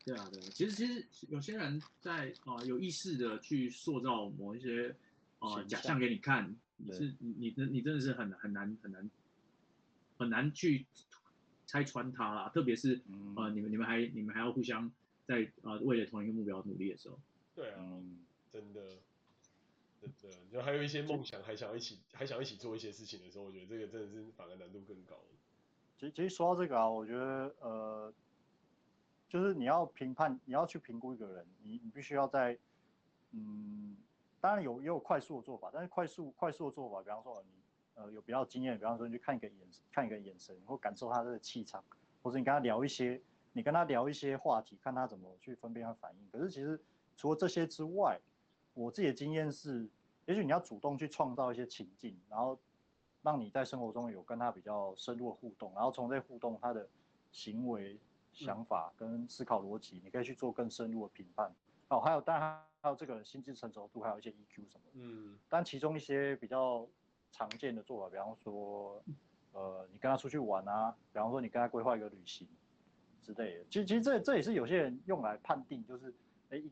[0.02, 0.40] 对啊，对。
[0.40, 4.96] 其实其实有些人在啊、呃、有意识的去塑造某一些
[5.40, 9.10] 啊、呃、假象给你看，你是你你真你真的是很很难很难
[10.16, 10.86] 很难去
[11.68, 14.90] 拆穿他啦，特别是、嗯、呃你们你们还你们还要互相
[15.24, 17.16] 在呃为了同一个目标努力的时候。
[17.54, 18.96] 对啊，嗯、真的。
[20.00, 25.16] 对对，就还有一些梦想，还想要一起，还想一起做一些事情的时候，我觉得这个真的是反而难度更高。
[25.98, 28.14] 其实其实说到这个啊，我觉得呃，
[29.28, 32.56] 就是你要评判，你要去评估一个人，你你必须要在，
[33.32, 33.96] 嗯，
[34.40, 37.57] 当然有也有快速的做法，但是快速快速的做法，比方说你
[37.98, 41.82] 呃有比较经验，比方说你去看一个眼看一个眼神，或感受他的气场，
[42.22, 43.20] 或者你跟他聊一些，
[43.52, 46.28] 你跟他聊一些话题，看他怎么去分辨和反应。
[46.30, 46.80] 可是其实
[47.16, 48.18] 除了这些之外，
[48.74, 49.88] 我自己的经验是，
[50.26, 52.56] 也许你要主动去创造一些情境，然后
[53.22, 56.88] 让你在生活中有跟他比较深入的互动，然后从这互动他的
[57.32, 57.98] 行为、
[58.32, 61.52] 想法跟思考逻辑，嗯、你可以去做更深入的评判。
[61.88, 64.90] 哦，还有当然还有这个人心智成熟度，还有一些 EQ 什么的。
[64.94, 65.36] 嗯。
[65.48, 66.86] 但其中一些比较
[67.30, 69.02] 常见的做法，比方说，
[69.52, 72.46] 呃，你跟他出去玩啊，比方说你跟他规划一个旅行
[73.22, 73.64] 之类的。
[73.70, 76.14] 其实其实这这也是有些人用来判定，就是
[76.50, 76.62] 哎。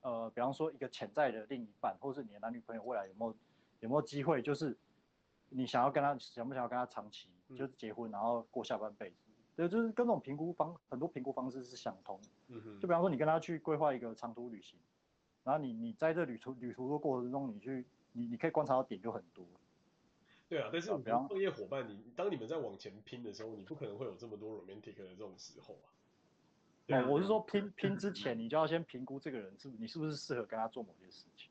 [0.00, 3.36] 呃，比方说一个潜在的另一半，或是你的男女朋友，未来有没有
[3.80, 4.78] 有没有机会，就是
[5.48, 9.16] 你想要跟他想不想要跟他长期，就是结婚，然后过下半辈子，
[9.56, 12.28] 对，就是跟这种评估方很多评估方式是相通的。
[12.46, 12.80] 嗯哼。
[12.80, 14.78] 就比方说你跟他去规划一个长途旅行，
[15.42, 19.44] 然后你你在这旅途旅途的过程中，你去你你可以观察到点就很多。
[20.48, 25.92] 对啊，但是我们创业伙伴，你当你们在往前拼的时候，你不可能会有这么多 romantic 的这种时候啊。
[26.88, 31.50] 哦，我是说拼拼之前，你就要先评估这个人是不，你是不是适合跟他做某件事情。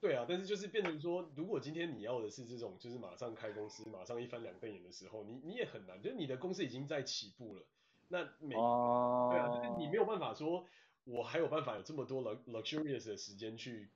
[0.00, 7.62] 对啊，但是就是变成说，如果今天你要的是这种，就是马上开公司，马上一翻两瞪眼的时候，你你也很难，就是你的公司已经在起步了，
[8.08, 9.30] 那每，uh...
[9.30, 10.64] 对啊，就是你没有办法说，
[11.04, 13.88] 我还有办法有这么多 luxurious 的时间去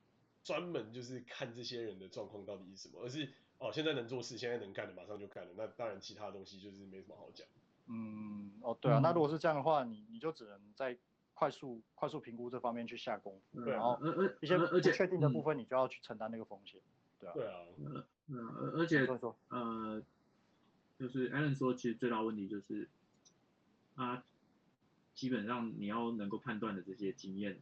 [0.43, 3.27] 专门就是看这些人的状况到底是什么，而是
[3.61, 7.47] 哦，现在能做事，现在能干的马上就干了，那当然其他东西就是没什么好讲。
[7.85, 10.97] 嗯，哦，对啊，那如果是这样的话，你你就只能在
[11.35, 13.99] 快速快速评估这方面去下功夫，然后
[14.41, 16.81] 一些不确定的部分，你就要去承担那个风险，
[17.19, 17.33] 对啊。
[17.35, 18.47] 对啊，嗯嗯，
[18.77, 20.01] 而且说呃，
[20.97, 22.89] 就是 Alan 说，其实最大问题就是，
[23.93, 24.23] 啊，
[25.13, 27.59] 基本上你要能够判断的这些经验，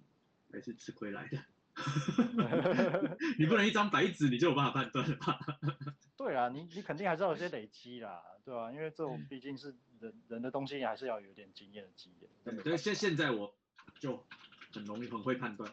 [0.49, 1.39] 还是吃亏来的。
[3.39, 5.39] 你不能一张白纸你就有办法判断吧？
[6.17, 8.71] 对啊，你你肯定还是要有些累积啦，对吧、啊？
[8.71, 12.29] 因为这种毕竟是人人的东西，还是要有点经验的经验。
[12.63, 13.55] 对，现现在我
[13.99, 14.25] 就
[14.73, 15.71] 很容易很会判断，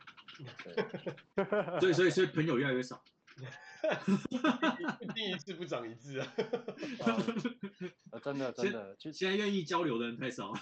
[1.81, 3.03] 所以所以所以朋友越来越少。
[5.15, 6.27] 第一次不长一智啊！
[8.11, 10.61] 啊真的真的，现在愿意交流的人太少了，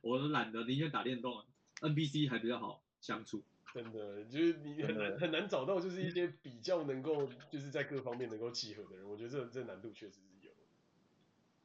[0.00, 1.44] 我都懒得宁愿打电动
[1.80, 3.44] ，NPC 还比较好相处。
[3.74, 9.08] 真的，就是你很难很难找到，就是一些比较能够，就是在各方面能够契合的人。
[9.08, 10.50] 我觉得这这难度确实是有。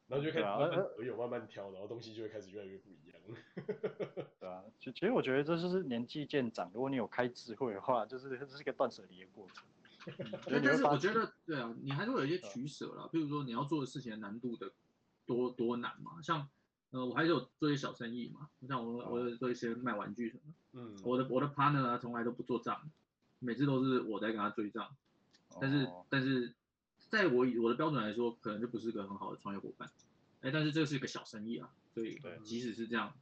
[0.06, 3.20] 然后就开始慢慢朋友慢慢挑，然后东西就会开始越来越不一样。
[4.38, 9.64] 对啊，其其实我觉得这就是年纪渐长，如果你有开智慧的话，就是这是一个断舍离的过程。
[10.46, 13.08] 但但是我觉得，对啊，你还是会有一些取舍啦。
[13.10, 14.70] 比如说你要做的事情的难度的
[15.24, 16.46] 多多难嘛，像
[16.90, 22.90] 呃，我还是有做一些小生意嘛，像我我有做一些卖玩具什么，嗯，我的我的 partner 啊，从来都不做账，
[23.38, 24.94] 每次都是我在跟他追账，
[25.60, 26.52] 但是但是
[27.08, 29.88] 在我以我的标准来说，可能就不是个很好的创业伙伴，
[30.42, 33.12] 哎，但是这是一个小生意啊，所以即使是这样。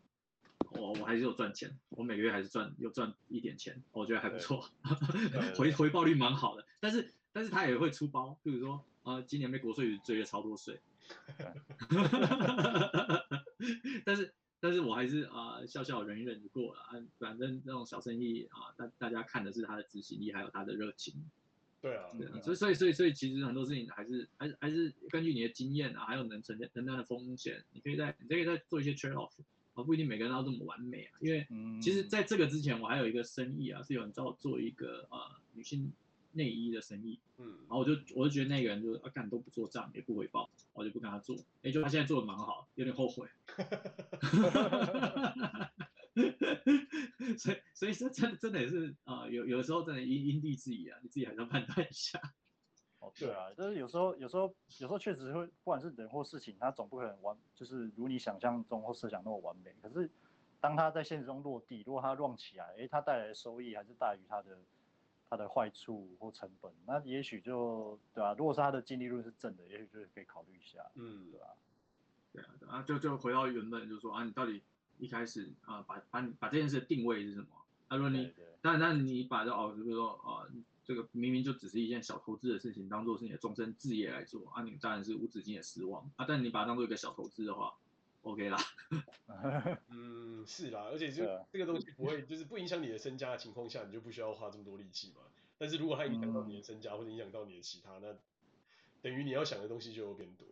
[0.71, 4.71] 我我还是有赚钱，我每个月还是赚有赚一点钱，我觉得还不错，
[5.59, 6.65] 回回报率蛮好的。
[6.81, 10.81] 但是但是他也会出包，比如说呃今年被国税局追了超多税
[14.07, 14.33] 但是
[14.63, 21.13] 但是我还是啊、呃、笑笑忍一忍就过了啊，反正那种小生意啊，大大家看的是他的执行力还有他的热情。
[21.81, 29.33] 对啊，对啊，所以所以所以所以其实很多事情还是还是还是根据你的经验啊，还有能承担承担的风险，你可以在你可以再做一些 trade off。
[29.75, 31.47] 啊，不一定每个人都这么完美啊，因为
[31.81, 35.19] 其实在这个之前，我还有一个生意啊，是有人找我做一个呃
[35.55, 35.91] 女性
[36.33, 43.29] 内衣的生意，嗯，然后我就我就觉得那个人就啊干都不做账也不回报，我就不跟他做，哎，就他现在做的蛮好，有点后悔，
[47.39, 52.21] 所以所以这真真的也是啊、呃，有有的时候真的因因地制宜啊，你自己还是要判断一下。
[53.03, 59.75] 哦，对啊，就是有时候，有时候，有时候确实会，不管是人或事情，它总不可能完，就是如你想象中或设想那么完美。
[59.83, 60.09] 可是，
[60.61, 64.57] 当它在现实中落地，如果它 run 起来，诶，它带来的收益还是大于它的
[65.33, 71.47] 它的坏处或成本，那也许就对啊，如果是它的净利润是正的，也许就是可以考虑一下，嗯，对吧？
[72.35, 74.61] 对啊，对啊，就就回到原本，就是说啊，你到底
[74.99, 77.47] 一开始啊，把把你把这件事的定位是什么？
[77.89, 78.31] 啊，如果你，
[78.61, 80.47] 但但你把这哦，比如说啊。
[80.85, 86.25] 这个明明就只是一件小投资的事情，当做是你的终身置业来做啊，你当然是无止境的失望啊。
[86.27, 87.73] 但你把它当做一个小投资的话
[88.23, 88.59] ，OK 啦。
[89.89, 95.23] 嗯，是啦，而且就这个东西不会， 就是不影响你的身家的情况下，你就不需要花这么多力气嘛。
[95.59, 98.17] 但是如果它影响到你的身家，或者影响到你的其他，那
[99.01, 100.47] 等于你要想的东西就会变多。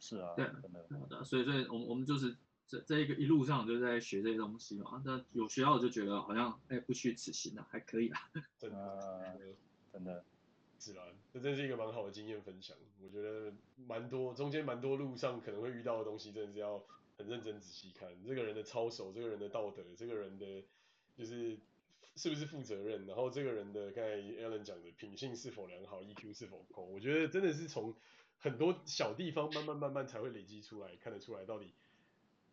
[0.00, 2.36] 是啊，对，好的，所以所以我们我们就是。
[2.70, 8.28] 这这一个一路上就在学这些东西嘛，那有学到就觉得好像哎不虚此行了，还可以啦。
[8.58, 9.40] 真的，
[9.90, 10.22] 真的，
[10.78, 11.02] 是啦，
[11.32, 12.76] 这真是一个蛮好的经验分享。
[13.02, 16.82] 我觉得蛮多中间蛮多路上可能会遇到的东西，真的是要
[17.16, 20.62] 很认真仔细看这个人的操守，这个人的道德，这个人的
[21.16, 21.58] 就是
[22.14, 26.84] 是不是负责任，然后这个人的刚才 Alan 讲的品性是否良好，EQ 是否够。
[26.84, 27.94] 我觉得真的是从
[28.38, 31.72] 很多小地方慢慢慢慢才会累积出来，看得出来到底。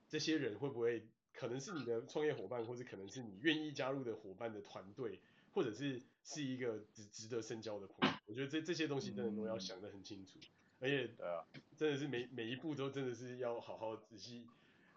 [0.08, 5.20] 这些人会不会可能是你的创业伙伴，或者可能是你愿意加入的伙伴的团队，
[5.54, 8.16] 或者是是一个值值得深交的朋友？
[8.26, 10.40] 我觉得这这些东西真的都要想得很清楚，
[10.80, 11.16] 而且
[11.78, 14.48] 真的是每每一步都真的是要好好仔细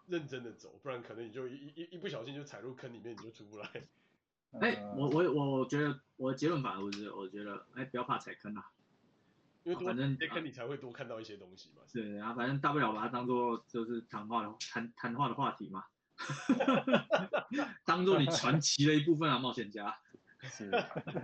[0.07, 3.69] 认真的走，不然可能你就一一一不小心就踩入坑里面，你就出不来。
[4.59, 8.71] 哎，我我我觉得我的结论反而是，我觉得哎不要怕踩坑啊。
[9.63, 11.83] 因为反正在坑你才会多看到一些东西嘛。
[11.85, 15.85] 是啊反正大不了把它当做就是谈话的谈谈话的话题嘛，
[17.85, 19.95] 当做你传奇的一部分啊，冒险家。
[20.41, 20.71] 是。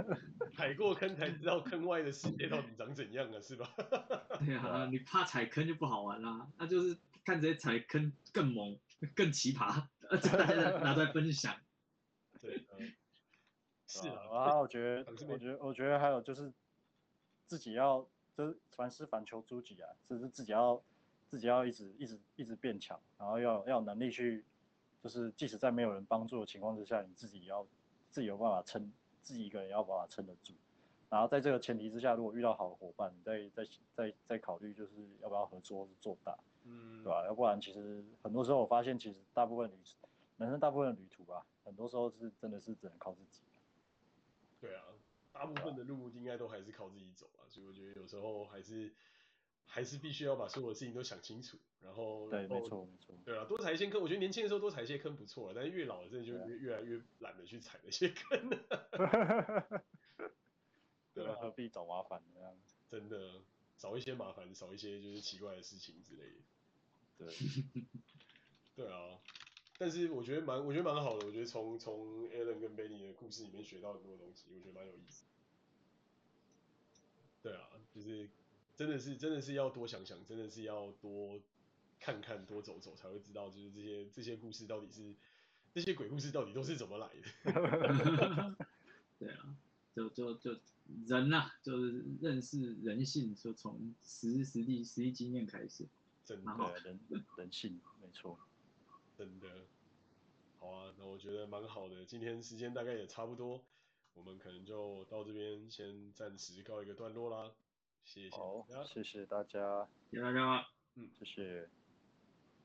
[0.55, 3.73] 踩过坑才知道坑外的世界到底长怎样啊，是吧？
[4.39, 8.77] 对啊，你怕踩坑就不好玩啦，那就是看这些踩坑更猛、
[9.15, 11.55] 更奇葩，大家拿出来分享。
[12.39, 12.65] 对。
[13.87, 14.21] 是啊。
[14.31, 16.51] 啊，我觉得，我觉得，我觉得还有就是
[17.45, 18.07] 自己要。
[18.37, 20.83] 就是凡事反求诸己啊，就是自己要
[21.29, 24.43] 自己要一直一直一直变强，然后要要有能力去，
[25.01, 27.65] 就是即使在没有人帮助的情况之下，你自己要
[28.11, 28.91] 自己有办法撑，
[29.25, 30.53] 自己一个人要把它撑得住。
[31.09, 37.25] 然后在这个前提之下，如果遇到好的伙伴，你再再再再考虑就是要不要合作做大，嗯，对吧？
[37.25, 39.73] 要不然其实很多时候我发现，其实大部分旅
[40.37, 43.41] 人生大部分的旅途吧，很多时候是真的是只能靠自己。
[44.61, 44.83] 对啊。
[45.31, 48.89] 大部分的路应该都还是靠自己走啊，所以我觉得有时候还是
[49.65, 59.83] 还是必须要把所有的事情都想清楚，然后对，没错没错，对啊，多踩一些坑，我觉得年轻的时候多踩一些坑不错啊，但是越老了真的就越越来越懒得去踩那些坑了，
[61.13, 62.57] 对啊，何必找麻烦这样？
[62.89, 63.41] 真的
[63.77, 66.23] 少一些麻烦，少一些就是奇怪的事情之类
[67.17, 67.35] 的，对，
[68.85, 69.19] 对啊。
[69.77, 71.25] 但是我觉得蛮，我觉得蛮好的。
[71.25, 75.25] 我觉得从从 Alan 跟 Benny 的故事里面学到很多东西，我觉得蛮有意思。
[77.43, 78.29] 对啊，就是
[78.75, 81.39] 真的是真的是要多想想，真的是要多
[81.99, 85.15] 看看、多走走，才会知道就是这些这些故事到底是
[85.73, 88.55] 这些鬼故事到底都是怎么来的。
[89.17, 89.57] 对啊，
[89.95, 90.59] 就就就
[91.07, 95.87] 人呐、啊，就是认识人性，就从实实地实际经验开始。
[96.25, 96.99] 真的，人
[97.37, 98.37] 人性没错。
[99.17, 99.47] 真的，
[100.59, 102.03] 好啊，那我觉得蛮好的。
[102.03, 103.63] 今天时间大概也差不多，
[104.15, 107.53] 我们可能就到这边先暂时告一个段落啦。
[108.05, 111.67] 谢谢好，谢谢大家，谢谢大家，嗯，谢谢，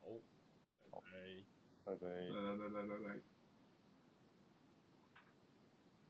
[0.03, 0.09] 好，
[0.91, 1.45] 拜拜，
[1.84, 3.30] 拜拜，拜拜拜拜拜拜。